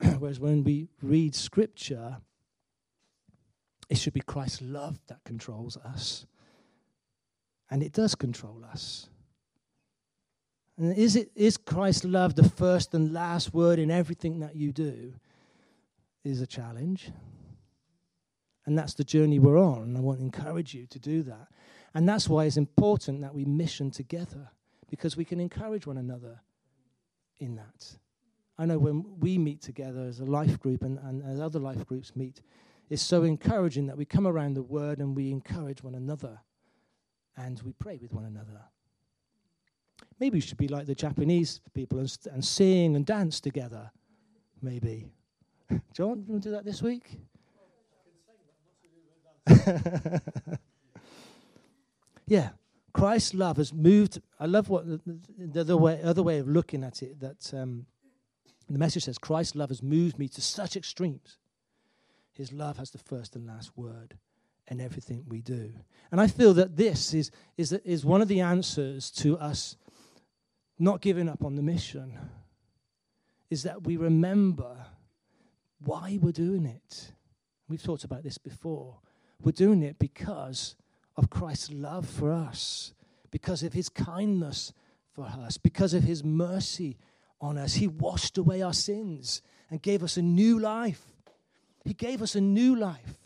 Whereas 0.18 0.40
when 0.40 0.64
we 0.64 0.88
read 1.02 1.34
scripture, 1.34 2.18
it 3.88 3.98
should 3.98 4.14
be 4.14 4.20
Christ's 4.20 4.62
love 4.62 4.98
that 5.08 5.22
controls 5.24 5.76
us. 5.76 6.26
And 7.70 7.82
it 7.82 7.92
does 7.92 8.14
control 8.14 8.64
us. 8.64 9.08
And 10.76 10.96
is, 10.96 11.16
it, 11.16 11.30
is 11.34 11.56
Christ's 11.56 12.04
love 12.04 12.34
the 12.34 12.48
first 12.48 12.94
and 12.94 13.12
last 13.12 13.54
word 13.54 13.78
in 13.78 13.90
everything 13.90 14.40
that 14.40 14.56
you 14.56 14.72
do? 14.72 15.14
Is 16.24 16.40
a 16.40 16.46
challenge. 16.46 17.10
And 18.66 18.78
that's 18.78 18.94
the 18.94 19.04
journey 19.04 19.38
we're 19.38 19.58
on. 19.58 19.82
And 19.82 19.96
I 19.96 20.00
want 20.00 20.18
to 20.20 20.24
encourage 20.24 20.74
you 20.74 20.86
to 20.86 20.98
do 20.98 21.22
that. 21.24 21.48
And 21.94 22.08
that's 22.08 22.28
why 22.28 22.46
it's 22.46 22.56
important 22.56 23.20
that 23.20 23.34
we 23.34 23.44
mission 23.44 23.90
together, 23.90 24.50
because 24.90 25.16
we 25.16 25.24
can 25.24 25.38
encourage 25.38 25.86
one 25.86 25.98
another 25.98 26.40
in 27.38 27.56
that. 27.56 27.96
I 28.58 28.66
know 28.66 28.78
when 28.78 29.04
we 29.18 29.36
meet 29.38 29.60
together 29.60 30.02
as 30.02 30.20
a 30.20 30.24
life 30.24 30.60
group 30.60 30.82
and, 30.82 30.98
and 30.98 31.22
as 31.24 31.40
other 31.40 31.58
life 31.58 31.84
groups 31.86 32.14
meet, 32.14 32.40
it's 32.88 33.02
so 33.02 33.24
encouraging 33.24 33.86
that 33.86 33.96
we 33.96 34.04
come 34.04 34.26
around 34.26 34.54
the 34.54 34.62
word 34.62 34.98
and 35.00 35.16
we 35.16 35.30
encourage 35.30 35.82
one 35.82 35.94
another 35.94 36.38
and 37.36 37.60
we 37.62 37.72
pray 37.72 37.98
with 38.00 38.12
one 38.12 38.24
another. 38.24 38.60
Maybe 40.20 40.36
we 40.36 40.40
should 40.40 40.58
be 40.58 40.68
like 40.68 40.86
the 40.86 40.94
Japanese 40.94 41.60
people 41.72 41.98
and, 41.98 42.16
and 42.32 42.44
sing 42.44 42.94
and 42.94 43.04
dance 43.04 43.40
together. 43.40 43.90
Maybe. 44.62 45.06
John, 45.92 46.24
you 46.26 46.32
want 46.32 46.42
to 46.44 46.48
do 46.48 46.50
that 46.52 46.64
this 46.64 46.80
week? 46.82 47.18
yeah. 52.26 52.50
Christ's 52.92 53.34
love 53.34 53.56
has 53.56 53.72
moved. 53.72 54.20
I 54.38 54.46
love 54.46 54.68
what 54.68 54.86
the, 54.86 55.00
the 55.36 55.60
other, 55.60 55.76
way, 55.76 56.00
other 56.02 56.22
way 56.22 56.38
of 56.38 56.46
looking 56.48 56.84
at 56.84 57.02
it 57.02 57.18
that 57.20 57.52
um, 57.52 57.86
the 58.68 58.78
message 58.78 59.04
says 59.04 59.18
Christ's 59.18 59.54
love 59.54 59.68
has 59.68 59.82
moved 59.82 60.18
me 60.18 60.28
to 60.28 60.40
such 60.40 60.76
extremes. 60.76 61.38
His 62.32 62.52
love 62.52 62.78
has 62.78 62.90
the 62.90 62.98
first 62.98 63.36
and 63.36 63.46
last 63.46 63.76
word 63.76 64.16
in 64.68 64.80
everything 64.80 65.24
we 65.28 65.40
do. 65.40 65.72
And 66.10 66.20
I 66.20 66.26
feel 66.26 66.54
that 66.54 66.76
this 66.76 67.12
is, 67.14 67.30
is, 67.56 67.72
is 67.72 68.04
one 68.04 68.22
of 68.22 68.28
the 68.28 68.40
answers 68.40 69.10
to 69.12 69.38
us 69.38 69.76
not 70.78 71.00
giving 71.00 71.28
up 71.28 71.44
on 71.44 71.54
the 71.54 71.62
mission, 71.62 72.18
is 73.50 73.62
that 73.62 73.84
we 73.84 73.96
remember 73.96 74.86
why 75.84 76.18
we're 76.20 76.32
doing 76.32 76.66
it. 76.66 77.12
We've 77.68 77.82
talked 77.82 78.04
about 78.04 78.22
this 78.22 78.38
before. 78.38 78.98
We're 79.40 79.52
doing 79.52 79.82
it 79.82 79.98
because 79.98 80.74
of 81.16 81.30
Christ's 81.30 81.70
love 81.70 82.08
for 82.08 82.32
us, 82.32 82.94
because 83.30 83.62
of 83.62 83.72
his 83.72 83.88
kindness 83.88 84.72
for 85.12 85.24
us, 85.24 85.58
because 85.58 85.94
of 85.94 86.02
his 86.02 86.24
mercy 86.24 86.96
on 87.44 87.58
us. 87.58 87.74
He 87.74 87.86
washed 87.86 88.38
away 88.38 88.62
our 88.62 88.72
sins 88.72 89.42
and 89.70 89.82
gave 89.82 90.02
us 90.02 90.16
a 90.16 90.22
new 90.22 90.58
life. 90.58 91.02
He 91.84 91.92
gave 91.92 92.22
us 92.22 92.34
a 92.34 92.40
new 92.40 92.74
life. 92.74 93.18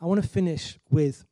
I 0.00 0.04
want 0.04 0.22
to 0.22 0.28
finish 0.28 0.78
with 0.90 1.24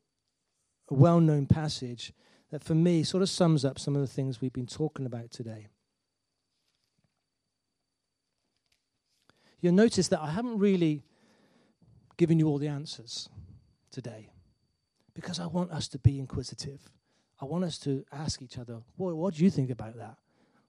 a 0.90 0.94
well 0.94 1.20
known 1.20 1.46
passage 1.46 2.12
that 2.50 2.64
for 2.64 2.74
me 2.74 3.02
sort 3.02 3.22
of 3.22 3.28
sums 3.28 3.64
up 3.64 3.78
some 3.78 3.94
of 3.94 4.00
the 4.00 4.06
things 4.08 4.40
we've 4.40 4.52
been 4.52 4.66
talking 4.66 5.04
about 5.04 5.30
today. 5.30 5.68
You'll 9.60 9.74
notice 9.74 10.08
that 10.08 10.20
I 10.20 10.30
haven't 10.30 10.58
really 10.58 11.02
given 12.16 12.38
you 12.38 12.48
all 12.48 12.58
the 12.58 12.68
answers 12.68 13.28
today 13.90 14.30
because 15.14 15.40
I 15.40 15.46
want 15.46 15.72
us 15.72 15.88
to 15.88 15.98
be 15.98 16.18
inquisitive. 16.18 16.90
I 17.44 17.46
want 17.46 17.64
us 17.64 17.76
to 17.80 18.06
ask 18.10 18.40
each 18.40 18.56
other, 18.56 18.80
well, 18.96 19.14
what 19.14 19.34
do 19.34 19.44
you 19.44 19.50
think 19.50 19.68
about 19.68 19.98
that? 19.98 20.16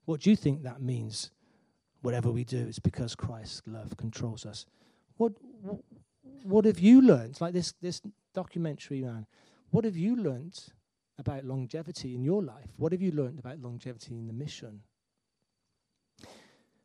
What 0.03 0.19
do 0.19 0.29
you 0.29 0.35
think 0.35 0.63
that 0.63 0.81
means? 0.81 1.31
Whatever 2.01 2.31
we 2.31 2.43
do, 2.43 2.65
it's 2.67 2.79
because 2.79 3.15
Christ's 3.15 3.61
love 3.65 3.95
controls 3.95 4.45
us. 4.45 4.65
What, 5.15 5.31
what, 6.43 6.65
have 6.65 6.79
you 6.79 7.01
learned? 7.01 7.39
Like 7.39 7.53
this, 7.53 7.73
this 7.81 8.01
documentary, 8.33 9.01
man. 9.01 9.25
What 9.69 9.85
have 9.85 9.95
you 9.95 10.17
learned 10.17 10.59
about 11.17 11.45
longevity 11.45 12.13
in 12.13 12.25
your 12.25 12.43
life? 12.43 12.67
What 12.75 12.91
have 12.91 13.01
you 13.01 13.11
learned 13.11 13.39
about 13.39 13.59
longevity 13.61 14.17
in 14.17 14.27
the 14.27 14.33
mission? 14.33 14.81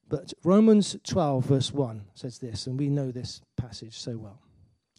But 0.09 0.33
Romans 0.44 0.96
12, 1.03 1.44
verse 1.44 1.72
1 1.72 2.05
says 2.14 2.38
this, 2.38 2.68
and 2.68 2.79
we 2.79 2.90
know 2.90 3.11
this 3.11 3.40
passage 3.57 3.98
so 3.98 4.16
well. 4.18 4.40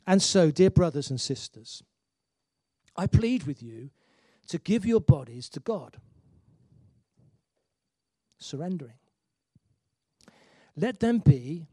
And 0.05 0.21
so, 0.21 0.51
dear 0.51 0.69
brothers 0.69 1.09
and 1.09 1.21
sisters, 1.21 1.81
I 2.97 3.07
plead 3.07 3.43
with 3.43 3.63
you 3.63 3.91
to 4.47 4.57
give 4.57 4.85
your 4.85 5.01
bodies 5.01 5.49
to 5.49 5.59
God, 5.59 5.97
surrendering. 8.37 8.95
Let 10.75 10.99
them 10.99 11.19
be 11.19 11.67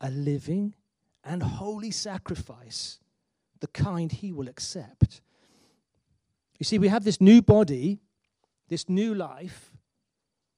a 0.00 0.10
living 0.10 0.74
and 1.22 1.42
holy 1.42 1.90
sacrifice, 1.90 2.98
the 3.60 3.66
kind 3.68 4.10
He 4.10 4.32
will 4.32 4.48
accept. 4.48 5.20
You 6.58 6.64
see, 6.64 6.78
we 6.78 6.88
have 6.88 7.04
this 7.04 7.20
new 7.20 7.42
body, 7.42 8.00
this 8.68 8.88
new 8.88 9.14
life, 9.14 9.72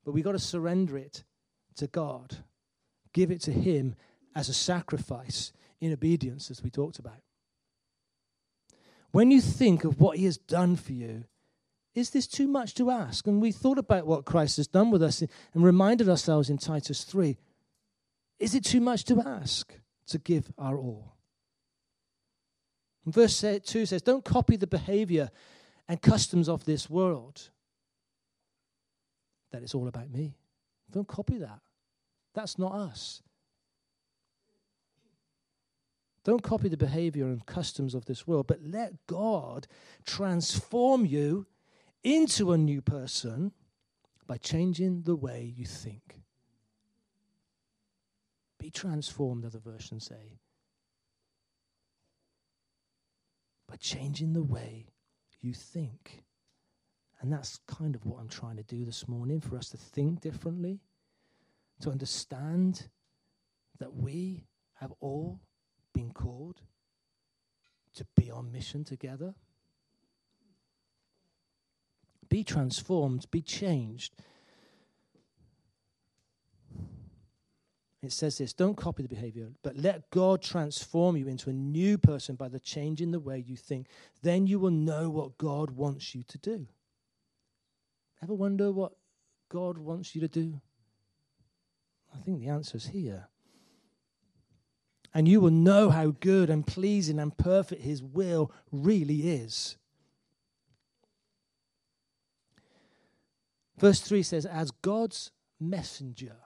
but 0.05 0.13
we've 0.13 0.25
got 0.25 0.33
to 0.33 0.39
surrender 0.39 0.97
it 0.97 1.25
to 1.77 1.87
God, 1.87 2.39
give 3.13 3.31
it 3.31 3.41
to 3.43 3.53
Him 3.53 3.95
as 4.35 4.49
a 4.49 4.55
sacrifice 4.55 5.53
in 5.81 5.93
obedience, 5.93 6.51
as 6.51 6.63
we 6.63 6.71
talked 6.71 6.99
about. 6.99 7.21
When 9.11 9.31
you 9.31 9.41
think 9.41 9.85
of 9.85 10.01
what 10.01 10.17
He 10.19 10.25
has 10.25 10.39
done 10.39 10.77
for 10.77 10.93
you, 10.93 11.25
is 11.95 12.11
this 12.11 12.27
too 12.27 12.49
much 12.49 12.75
to 12.75 12.91
ask? 12.91 13.27
And 13.27 13.41
we 13.41 13.53
thought 13.53 13.79
about 13.79 14.07
what 14.07 14.25
Christ 14.25 14.57
has 14.57 14.67
done 14.67 14.91
with 14.91 15.03
us 15.03 15.21
and 15.21 15.65
reminded 15.65 16.09
ourselves 16.09 16.49
in 16.49 16.59
Titus 16.59 17.05
3 17.05 17.37
is 18.43 18.57
it 18.57 18.65
too 18.65 18.81
much 18.81 19.05
to 19.05 19.23
ask 19.25 19.73
to 20.09 20.19
give 20.19 20.51
our 20.59 20.77
all? 20.77 21.15
And 23.05 23.15
verse 23.15 23.41
2 23.41 23.87
says, 23.87 24.03
Don't 24.03 24.25
copy 24.25 24.57
the 24.57 24.67
behavior 24.67 25.31
and 25.89 26.03
customs 26.03 26.49
of 26.49 26.65
this 26.65 26.91
world. 26.91 27.51
That 29.53 29.63
it's 29.63 29.77
all 29.77 29.87
about 29.87 30.11
me. 30.11 30.35
Don't 30.91 31.07
copy 31.07 31.39
that. 31.39 31.61
That's 32.35 32.59
not 32.59 32.73
us. 32.73 33.23
Don't 36.25 36.43
copy 36.43 36.69
the 36.69 36.77
behavior 36.77 37.27
and 37.27 37.47
customs 37.47 37.95
of 37.95 38.07
this 38.07 38.27
world, 38.27 38.49
but 38.49 38.59
let 38.61 39.07
God 39.07 39.69
transform 40.05 41.07
you 41.07 41.47
into 42.05 42.53
a 42.53 42.59
new 42.59 42.81
person 42.83 43.53
by 44.27 44.37
changing 44.37 45.03
the 45.03 45.17
way 45.17 45.53
you 45.57 45.65
think. 45.65 46.23
Be 48.59 48.71
transformed, 48.71 49.45
other 49.45 49.59
versions 49.59 50.07
say, 50.07 50.39
by 53.69 53.77
changing 53.77 54.33
the 54.33 54.43
way 54.43 54.87
you 55.41 55.53
think. 55.53 56.23
And 57.21 57.33
that's 57.33 57.59
kind 57.67 57.95
of 57.95 58.05
what 58.05 58.21
I'm 58.21 58.29
trying 58.29 58.57
to 58.57 58.63
do 58.63 58.85
this 58.85 59.07
morning 59.07 59.41
for 59.41 59.57
us 59.57 59.69
to 59.71 59.77
think 59.77 60.21
differently, 60.21 60.81
to 61.81 61.91
understand 61.91 62.89
that 63.79 63.95
we 63.95 64.45
have 64.75 64.93
all 65.01 65.41
been 65.93 66.13
called 66.13 66.61
to 67.95 68.07
be 68.17 68.31
on 68.31 68.51
mission 68.51 68.85
together. 68.85 69.35
Be 72.33 72.43
transformed, 72.43 73.31
be 73.31 73.43
changed. 73.43 74.15
It 78.03 78.11
says 78.11 78.39
this 78.39 78.55
don't 78.55 78.75
copy 78.75 79.03
the 79.03 79.09
behavior, 79.11 79.51
but 79.63 79.77
let 79.77 80.09
God 80.09 80.41
transform 80.41 81.19
you 81.19 81.29
into 81.29 81.51
a 81.51 81.53
new 81.53 81.99
person 81.99 82.35
by 82.37 82.49
the 82.49 82.59
change 82.59 83.03
in 83.03 83.11
the 83.11 83.21
way 83.21 83.45
you 83.47 83.55
think. 83.55 83.87
Then 84.23 84.47
you 84.47 84.59
will 84.59 84.71
know 84.71 85.11
what 85.11 85.37
God 85.37 85.73
wants 85.73 86.15
you 86.15 86.23
to 86.29 86.39
do. 86.39 86.67
Ever 88.23 88.33
wonder 88.33 88.73
what 88.73 88.93
God 89.51 89.77
wants 89.77 90.15
you 90.15 90.23
to 90.23 90.29
do? 90.29 90.59
I 92.15 92.19
think 92.23 92.41
the 92.41 92.49
answer 92.49 92.79
is 92.79 92.87
here. 92.87 93.29
And 95.13 95.29
you 95.29 95.43
will 95.43 95.51
know 95.51 95.91
how 95.91 96.15
good 96.19 96.49
and 96.49 96.67
pleasing 96.67 97.19
and 97.19 97.37
perfect 97.37 97.83
His 97.83 98.03
will 98.03 98.51
really 98.71 99.29
is. 99.29 99.77
Verse 103.83 103.99
3 103.99 104.23
says, 104.23 104.47
As 104.47 104.71
God's 104.71 105.33
messenger. 105.59 106.37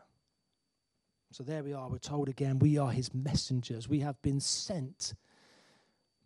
So 1.33 1.45
there 1.45 1.63
we 1.63 1.75
are. 1.75 1.87
We're 1.91 1.99
told 1.99 2.31
again, 2.31 2.59
we 2.59 2.79
are 2.79 2.91
his 2.91 3.13
messengers. 3.13 3.91
We 3.91 4.01
have 4.01 4.21
been 4.23 4.41
sent 4.41 5.13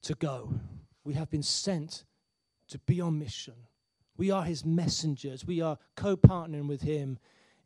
to 0.03 0.15
go. 0.15 0.55
We 1.03 1.15
have 1.15 1.29
been 1.29 1.43
sent 1.43 2.05
to 2.69 2.79
be 2.79 3.01
on 3.01 3.19
mission. 3.19 3.55
We 4.17 4.31
are 4.31 4.45
his 4.45 4.65
messengers. 4.65 5.45
We 5.45 5.61
are 5.61 5.79
co 5.97 6.17
partnering 6.17 6.69
with 6.69 6.83
him 6.83 7.19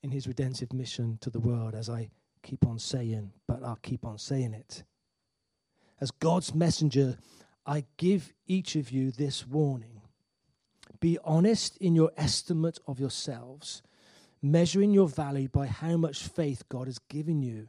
in 0.02 0.11
his 0.11 0.26
redemptive 0.26 0.72
mission 0.72 1.18
to 1.20 1.28
the 1.28 1.40
world, 1.40 1.74
as 1.74 1.90
I 1.90 2.09
keep 2.42 2.66
on 2.66 2.78
saying, 2.78 3.30
but 3.46 3.62
I'll 3.62 3.78
keep 3.83 4.07
on 4.07 4.16
saying 4.16 4.54
it. 4.54 4.85
As 6.00 6.11
God's 6.11 6.54
messenger, 6.54 7.18
I 7.66 7.85
give 7.98 8.33
each 8.46 8.74
of 8.74 8.90
you 8.90 9.11
this 9.11 9.46
warning 9.46 9.93
be 11.04 11.18
honest 11.22 11.76
in 11.76 11.94
your 11.94 12.10
estimate 12.16 12.78
of 12.86 12.98
yourselves, 12.98 13.82
measuring 14.40 14.90
your 14.90 15.06
value 15.06 15.50
by 15.50 15.66
how 15.66 15.98
much 15.98 16.22
faith 16.22 16.66
God 16.70 16.86
has 16.86 16.98
given 17.10 17.42
you. 17.42 17.68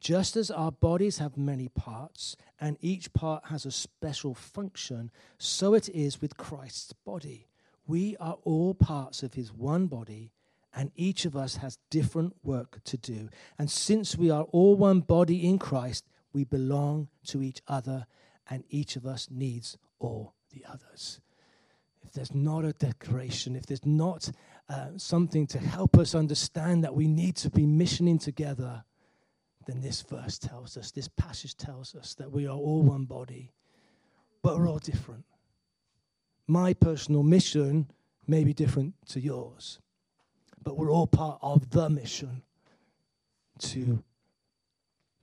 Just 0.00 0.38
as 0.38 0.50
our 0.50 0.72
bodies 0.72 1.18
have 1.18 1.36
many 1.36 1.68
parts, 1.68 2.34
and 2.58 2.78
each 2.80 3.12
part 3.12 3.44
has 3.50 3.66
a 3.66 3.70
special 3.70 4.34
function, 4.34 5.10
so 5.36 5.74
it 5.74 5.90
is 5.90 6.22
with 6.22 6.38
Christ's 6.38 6.94
body. 6.94 7.46
We 7.86 8.16
are 8.16 8.38
all 8.42 8.72
parts 8.72 9.22
of 9.22 9.34
his 9.34 9.52
one 9.52 9.86
body, 9.86 10.32
and 10.74 10.92
each 10.94 11.26
of 11.26 11.36
us 11.36 11.56
has 11.56 11.76
different 11.90 12.32
work 12.42 12.82
to 12.84 12.96
do. 12.96 13.28
And 13.58 13.70
since 13.70 14.16
we 14.16 14.30
are 14.30 14.44
all 14.44 14.76
one 14.76 15.00
body 15.00 15.46
in 15.46 15.58
Christ, 15.58 16.06
we 16.32 16.44
belong 16.44 17.08
to 17.26 17.42
each 17.42 17.60
other, 17.68 18.06
and 18.48 18.64
each 18.70 18.96
of 18.96 19.04
us 19.04 19.28
needs 19.30 19.76
all 19.98 20.32
the 20.54 20.64
others. 20.66 21.20
If 22.12 22.16
there's 22.16 22.34
not 22.34 22.66
a 22.66 22.74
declaration, 22.74 23.56
if 23.56 23.64
there's 23.64 23.86
not 23.86 24.30
uh, 24.68 24.88
something 24.98 25.46
to 25.46 25.58
help 25.58 25.96
us 25.96 26.14
understand 26.14 26.84
that 26.84 26.94
we 26.94 27.08
need 27.08 27.36
to 27.36 27.48
be 27.48 27.64
missioning 27.64 28.18
together, 28.18 28.84
then 29.66 29.80
this 29.80 30.02
verse 30.02 30.36
tells 30.36 30.76
us, 30.76 30.90
this 30.90 31.08
passage 31.08 31.56
tells 31.56 31.94
us 31.94 32.12
that 32.16 32.30
we 32.30 32.46
are 32.46 32.54
all 32.54 32.82
one 32.82 33.06
body, 33.06 33.50
but 34.42 34.58
we're 34.58 34.68
all 34.68 34.78
different. 34.78 35.24
My 36.46 36.74
personal 36.74 37.22
mission 37.22 37.90
may 38.26 38.44
be 38.44 38.52
different 38.52 38.92
to 39.08 39.18
yours, 39.18 39.78
but 40.62 40.76
we're 40.76 40.92
all 40.92 41.06
part 41.06 41.38
of 41.40 41.70
the 41.70 41.88
mission 41.88 42.42
to 43.60 44.04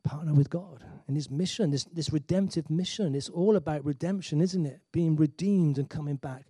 partner 0.03 0.33
with 0.33 0.49
God 0.49 0.83
and 1.05 1.15
His 1.15 1.29
mission, 1.29 1.69
this, 1.69 1.83
this 1.83 2.11
redemptive 2.11 2.67
mission. 2.67 3.13
It's 3.13 3.29
all 3.29 3.55
about 3.55 3.85
redemption, 3.85 4.41
isn't 4.41 4.65
it? 4.65 4.79
Being 4.91 5.15
redeemed 5.17 5.77
and 5.77 5.87
coming 5.87 6.15
back 6.15 6.45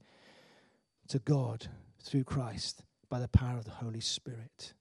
to 1.09 1.19
God 1.19 1.67
through 2.01 2.23
Christ 2.23 2.83
by 3.09 3.19
the 3.19 3.27
power 3.27 3.57
of 3.57 3.65
the 3.65 3.71
Holy 3.71 3.99
Spirit. 3.99 4.73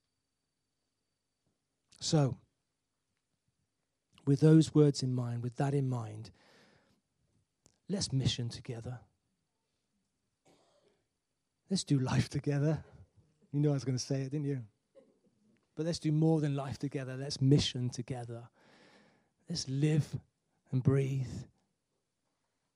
So, 2.00 2.36
with 4.26 4.40
those 4.40 4.74
words 4.74 5.02
in 5.02 5.14
mind, 5.14 5.42
with 5.42 5.56
that 5.56 5.74
in 5.74 5.88
mind, 5.88 6.30
let's 7.88 8.12
mission 8.12 8.48
together. 8.48 9.00
Let's 11.70 11.84
do 11.84 11.98
life 11.98 12.28
together. 12.38 12.84
You 13.52 13.60
know 13.60 13.70
I 13.70 13.74
was 13.74 13.84
going 13.84 13.98
to 13.98 14.04
say 14.04 14.22
it, 14.22 14.30
didn't 14.30 14.46
you? 14.46 14.62
But 15.74 15.86
let's 15.86 15.98
do 15.98 16.12
more 16.12 16.40
than 16.40 16.54
life 16.54 16.78
together. 16.78 17.16
Let's 17.16 17.40
mission 17.40 17.88
together. 17.88 18.48
Let's 19.48 19.68
live 19.68 20.06
and 20.72 20.82
breathe. 20.82 21.26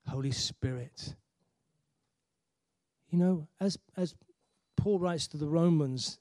Holy 0.09 0.31
Spirit. 0.31 1.15
You 3.13 3.19
know, 3.19 3.49
as, 3.61 3.79
as 3.95 4.15
Paul 4.75 4.99
writes 4.99 5.29
to 5.29 5.37
the 5.37 5.47
Romans 5.47 6.19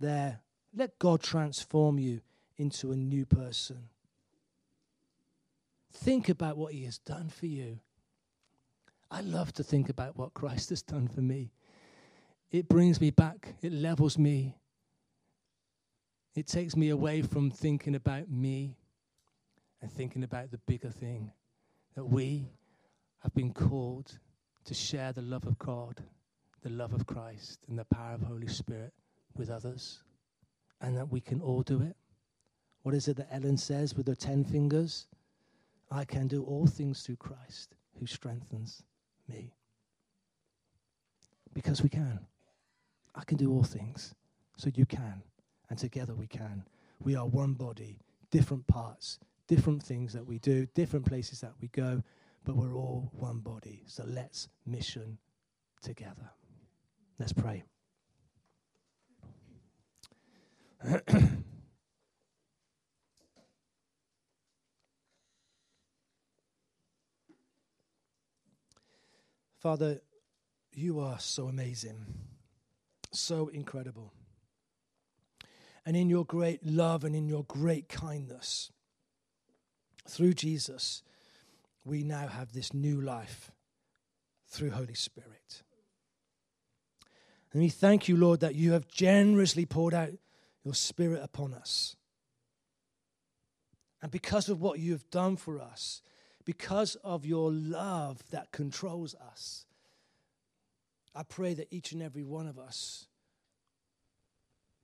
there, 0.00 0.40
let 0.74 0.98
God 0.98 1.22
transform 1.22 1.98
you 2.00 2.20
into 2.56 2.90
a 2.90 2.96
new 2.96 3.24
person. 3.24 3.88
Think 5.92 6.28
about 6.28 6.56
what 6.56 6.72
he 6.72 6.84
has 6.84 6.98
done 6.98 7.28
for 7.28 7.46
you. 7.46 7.78
I 9.08 9.20
love 9.20 9.52
to 9.54 9.62
think 9.62 9.88
about 9.88 10.18
what 10.18 10.34
Christ 10.34 10.70
has 10.70 10.82
done 10.82 11.06
for 11.06 11.20
me. 11.20 11.52
It 12.50 12.68
brings 12.68 13.00
me 13.00 13.12
back, 13.12 13.54
it 13.62 13.72
levels 13.72 14.18
me. 14.18 14.56
It 16.34 16.48
takes 16.48 16.76
me 16.76 16.90
away 16.90 17.22
from 17.22 17.50
thinking 17.50 17.94
about 17.94 18.28
me 18.28 18.76
and 19.80 19.90
thinking 19.90 20.24
about 20.24 20.50
the 20.50 20.58
bigger 20.58 20.90
thing 20.90 21.32
that 21.94 22.04
we 22.04 22.50
have 23.22 23.32
been 23.32 23.54
called 23.54 24.18
to 24.66 24.74
share 24.74 25.12
the 25.12 25.22
love 25.22 25.46
of 25.46 25.58
God, 25.58 26.02
the 26.62 26.70
love 26.70 26.92
of 26.92 27.06
Christ, 27.06 27.60
and 27.68 27.78
the 27.78 27.84
power 27.84 28.14
of 28.14 28.22
Holy 28.22 28.48
Spirit 28.48 28.92
with 29.36 29.48
others, 29.48 30.02
and 30.80 30.96
that 30.96 31.10
we 31.10 31.20
can 31.20 31.40
all 31.40 31.62
do 31.62 31.80
it. 31.80 31.96
What 32.82 32.94
is 32.94 33.08
it 33.08 33.16
that 33.16 33.28
Ellen 33.32 33.56
says 33.56 33.94
with 33.94 34.06
her 34.08 34.14
10 34.14 34.44
fingers? 34.44 35.06
I 35.90 36.04
can 36.04 36.26
do 36.26 36.42
all 36.44 36.66
things 36.66 37.02
through 37.02 37.16
Christ 37.16 37.74
who 37.98 38.06
strengthens 38.06 38.82
me. 39.28 39.52
Because 41.54 41.82
we 41.82 41.88
can. 41.88 42.20
I 43.14 43.24
can 43.24 43.38
do 43.38 43.50
all 43.50 43.62
things, 43.62 44.14
so 44.56 44.70
you 44.74 44.84
can. 44.84 45.22
And 45.70 45.78
together 45.78 46.14
we 46.14 46.26
can. 46.26 46.64
We 47.00 47.16
are 47.16 47.26
one 47.26 47.54
body, 47.54 47.98
different 48.30 48.66
parts, 48.66 49.18
different 49.46 49.82
things 49.82 50.12
that 50.12 50.26
we 50.26 50.38
do, 50.38 50.66
different 50.74 51.06
places 51.06 51.40
that 51.40 51.52
we 51.60 51.68
go, 51.68 52.02
but 52.46 52.56
we're 52.56 52.74
all 52.76 53.10
one 53.12 53.40
body. 53.40 53.82
So 53.86 54.04
let's 54.06 54.48
mission 54.64 55.18
together. 55.82 56.30
Let's 57.18 57.32
pray. 57.32 57.64
Father, 69.58 70.00
you 70.72 71.00
are 71.00 71.18
so 71.18 71.48
amazing, 71.48 72.06
so 73.12 73.48
incredible. 73.48 74.12
And 75.84 75.96
in 75.96 76.08
your 76.08 76.24
great 76.24 76.64
love 76.64 77.02
and 77.02 77.16
in 77.16 77.26
your 77.28 77.42
great 77.44 77.88
kindness, 77.88 78.70
through 80.06 80.34
Jesus, 80.34 81.02
we 81.86 82.02
now 82.02 82.26
have 82.26 82.52
this 82.52 82.74
new 82.74 83.00
life 83.00 83.52
through 84.48 84.70
Holy 84.70 84.94
Spirit. 84.94 85.62
And 87.52 87.62
we 87.62 87.68
thank 87.68 88.08
you, 88.08 88.16
Lord, 88.16 88.40
that 88.40 88.56
you 88.56 88.72
have 88.72 88.88
generously 88.88 89.64
poured 89.66 89.94
out 89.94 90.10
your 90.64 90.74
Spirit 90.74 91.22
upon 91.22 91.54
us. 91.54 91.94
And 94.02 94.10
because 94.10 94.48
of 94.48 94.60
what 94.60 94.80
you 94.80 94.92
have 94.92 95.08
done 95.10 95.36
for 95.36 95.60
us, 95.60 96.02
because 96.44 96.96
of 97.04 97.24
your 97.24 97.52
love 97.52 98.20
that 98.30 98.50
controls 98.50 99.14
us, 99.14 99.64
I 101.14 101.22
pray 101.22 101.54
that 101.54 101.68
each 101.70 101.92
and 101.92 102.02
every 102.02 102.24
one 102.24 102.48
of 102.48 102.58
us 102.58 103.06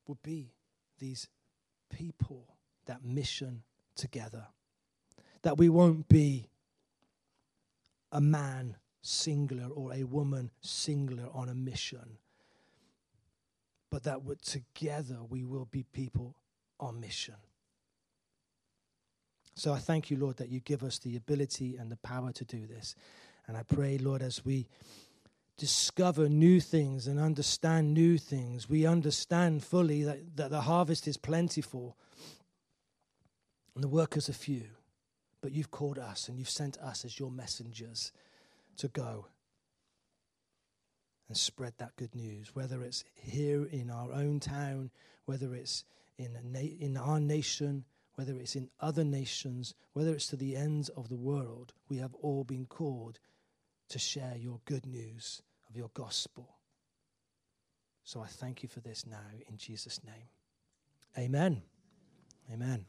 would 0.07 0.23
be 0.23 0.55
these 0.99 1.29
people 1.91 2.47
that 2.87 3.05
mission 3.05 3.65
together. 3.97 4.47
That 5.43 5.59
we 5.59 5.69
won't 5.69 6.09
be 6.09 6.49
a 8.12 8.20
man 8.20 8.77
singular 9.01 9.66
or 9.66 9.92
a 9.92 10.05
woman 10.05 10.51
singular 10.61 11.29
on 11.35 11.48
a 11.48 11.55
mission, 11.55 12.18
but 13.90 14.05
that 14.05 14.20
together 14.42 15.18
we 15.29 15.44
will 15.44 15.66
be 15.66 15.83
people 15.83 16.37
on 16.79 17.01
mission. 17.01 17.35
So 19.55 19.72
I 19.72 19.79
thank 19.79 20.11
you, 20.11 20.16
Lord, 20.16 20.37
that 20.37 20.48
you 20.48 20.61
give 20.61 20.83
us 20.83 20.98
the 20.98 21.16
ability 21.16 21.77
and 21.77 21.90
the 21.90 21.96
power 21.96 22.33
to 22.33 22.44
do 22.44 22.66
this. 22.66 22.94
And 23.46 23.57
I 23.57 23.62
pray, 23.62 23.98
Lord, 23.98 24.22
as 24.22 24.44
we 24.44 24.68
discover 25.59 26.29
new 26.29 26.61
things 26.61 27.07
and 27.07 27.20
understand 27.20 27.92
new 27.92 28.16
things, 28.16 28.68
we 28.68 28.87
understand 28.87 29.62
fully 29.62 30.05
that, 30.05 30.37
that 30.37 30.51
the 30.51 30.62
harvest 30.62 31.07
is 31.07 31.16
plentiful 31.16 31.96
and 33.75 33.85
the 33.85 33.88
workers 33.88 34.29
are 34.29 34.35
few. 34.35 34.64
But 35.42 35.52
you've 35.52 35.70
called 35.70 35.98
us 35.98 36.28
and 36.28 36.38
you've 36.38 36.48
sent 36.48 36.78
us 36.78 37.05
as 37.05 37.18
your 37.18 37.31
messengers 37.31 38.12
to 38.78 38.88
go 38.88 39.26
and 41.28 41.37
spread 41.37 41.74
that 41.78 41.96
good 41.96 42.14
news, 42.14 42.55
whether 42.55 42.83
it's 42.83 43.04
here 43.14 43.64
in 43.64 43.90
our 43.90 44.12
own 44.12 44.40
town, 44.40 44.90
whether 45.27 45.54
it's 45.54 45.85
in, 46.19 46.37
na- 46.44 46.60
in 46.60 46.96
our 46.96 47.21
nation, 47.21 47.85
whether 48.14 48.37
it's 48.37 48.54
in 48.54 48.69
other 48.81 49.04
nations, 49.04 49.75
whether 49.94 50.12
it's 50.12 50.29
to 50.29 50.37
the 50.37 50.56
ends 50.56 50.88
of 50.90 51.08
the 51.08 51.17
world, 51.17 51.73
we 51.88 51.96
have 51.96 52.14
all 52.14 52.44
been 52.44 52.67
called 52.67 53.19
to 53.88 53.98
share 53.98 54.37
your 54.38 54.60
good 54.64 54.87
news 54.87 55.42
of 55.69 55.77
your 55.77 55.90
gospel. 55.94 56.56
So 58.04 58.21
I 58.21 58.27
thank 58.27 58.62
you 58.62 58.69
for 58.69 58.81
this 58.81 59.06
now 59.06 59.31
in 59.48 59.56
Jesus' 59.56 60.00
name. 60.04 60.29
Amen. 61.19 61.62
Amen. 62.52 62.87